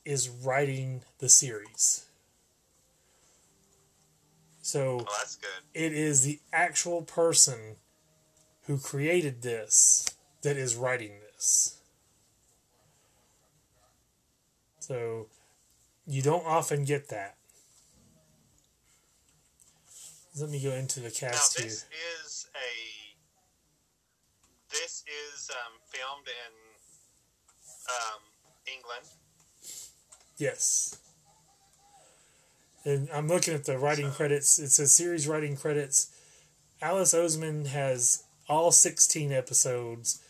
[0.05, 2.07] is writing the series.
[4.61, 5.07] So oh, Well,
[5.41, 5.81] good.
[5.81, 7.77] it is the actual person
[8.67, 10.05] who created this
[10.43, 11.79] that is writing this.
[14.81, 15.29] So
[16.09, 17.37] you don't often get that.
[20.39, 21.69] Let me go into the Now cast here.
[21.69, 21.85] this
[22.25, 22.96] is a
[24.83, 26.53] this is um, filmed in
[27.89, 28.21] um,
[28.67, 29.07] England.
[30.39, 30.99] Yes.
[32.85, 34.59] And I'm looking at the writing credits.
[34.59, 36.13] It says series writing credits.
[36.83, 40.23] Alice Oseman has all 16 episodes.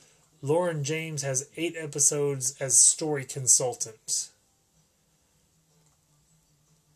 [0.43, 4.31] Lauren James has 8 episodes as story consultant.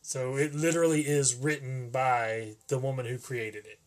[0.03, 3.80] So it literally is written by the woman who created it.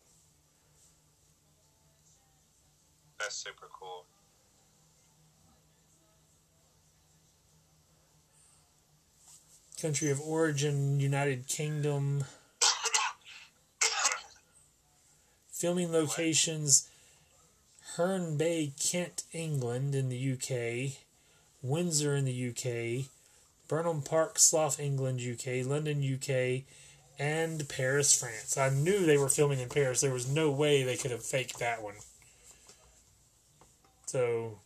[3.24, 4.04] That's super cool.
[9.82, 12.26] Country of origin, United Kingdom.
[15.54, 16.90] Filming locations
[17.96, 20.98] Herne Bay, Kent, England, in the UK.
[21.62, 23.06] Windsor, in the UK.
[23.70, 25.66] Burnham Park, Slough, England, UK.
[25.66, 26.64] London, UK.
[27.18, 28.58] And Paris, France.
[28.58, 30.02] I knew they were filming in Paris.
[30.02, 31.96] There was no way they could have faked that one.
[34.14, 34.60] So,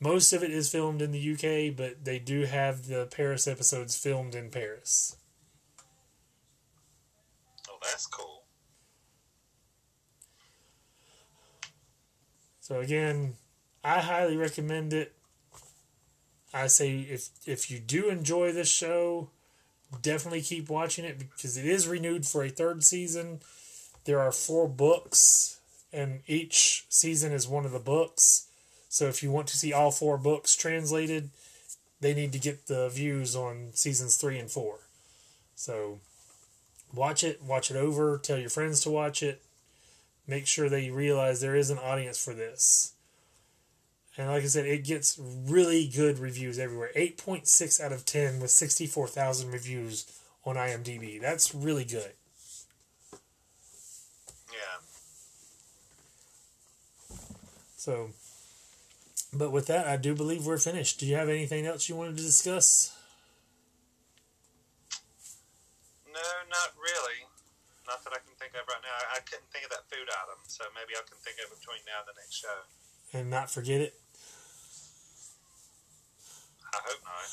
[0.00, 3.96] most of it is filmed in the UK, but they do have the Paris episodes
[3.96, 5.16] filmed in Paris.
[7.70, 8.42] Oh, that's cool.
[12.60, 13.36] So again,
[13.82, 15.14] I highly recommend it.
[16.52, 19.30] I say if if you do enjoy this show,
[20.02, 23.40] definitely keep watching it because it is renewed for a third season.
[24.04, 25.59] There are four books,
[25.92, 28.46] and each season is one of the books.
[28.88, 31.30] So if you want to see all four books translated,
[32.00, 34.80] they need to get the views on seasons three and four.
[35.54, 35.98] So
[36.94, 39.42] watch it, watch it over, tell your friends to watch it.
[40.26, 42.92] Make sure they realize there is an audience for this.
[44.16, 46.90] And like I said, it gets really good reviews everywhere.
[46.96, 50.06] 8.6 out of 10 with 64,000 reviews
[50.44, 51.20] on IMDb.
[51.20, 52.12] That's really good.
[54.52, 54.78] Yeah.
[57.80, 58.10] So,
[59.32, 61.00] but with that, I do believe we're finished.
[61.00, 62.94] Do you have anything else you wanted to discuss?
[66.04, 66.20] No,
[66.52, 67.24] not really.
[67.88, 69.16] Not that I can think of right now.
[69.16, 71.80] I, couldn't think of that food item, so maybe I can think of it between
[71.88, 72.58] now and the next show.
[73.16, 73.94] And not forget it?
[76.74, 77.28] I hope not.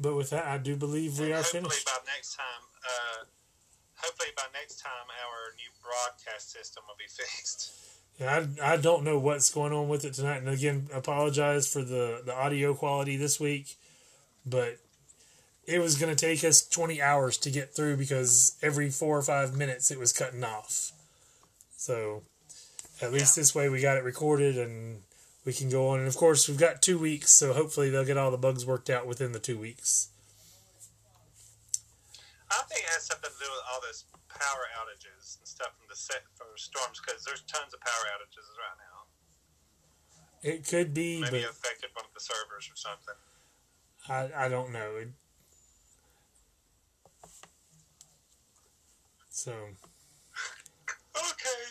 [0.00, 1.84] But with that, I do believe we And are hopefully finished.
[1.84, 3.35] by next time, uh,
[3.96, 7.72] hopefully by next time, our new broadcast system will be fixed.
[8.18, 10.38] Yeah, I, I don't know what's going on with it tonight.
[10.38, 13.76] And again, apologize for the, the audio quality this week.
[14.46, 14.78] But
[15.66, 19.22] it was going to take us 20 hours to get through because every four or
[19.22, 20.92] five minutes it was cutting off.
[21.76, 22.22] So
[23.02, 25.00] at least this way we got it recorded and
[25.44, 25.98] we can go on.
[25.98, 28.88] And of course, we've got two weeks, so hopefully they'll get all the bugs worked
[28.88, 30.08] out within the two weeks.
[32.50, 35.86] I think it has something to do with all this power outages and stuff from
[35.90, 38.98] the set from the storms because there's tons of power outages right now.
[40.42, 43.18] It could be maybe but affected one of the servers or something.
[44.08, 44.96] I I don't know.
[44.96, 45.08] It,
[49.28, 49.52] so
[51.16, 51.62] okay.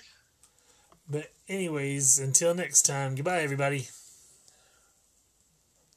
[1.07, 3.15] But anyways, until next time.
[3.15, 3.87] Goodbye, everybody.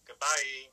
[0.07, 0.68] Goodbye.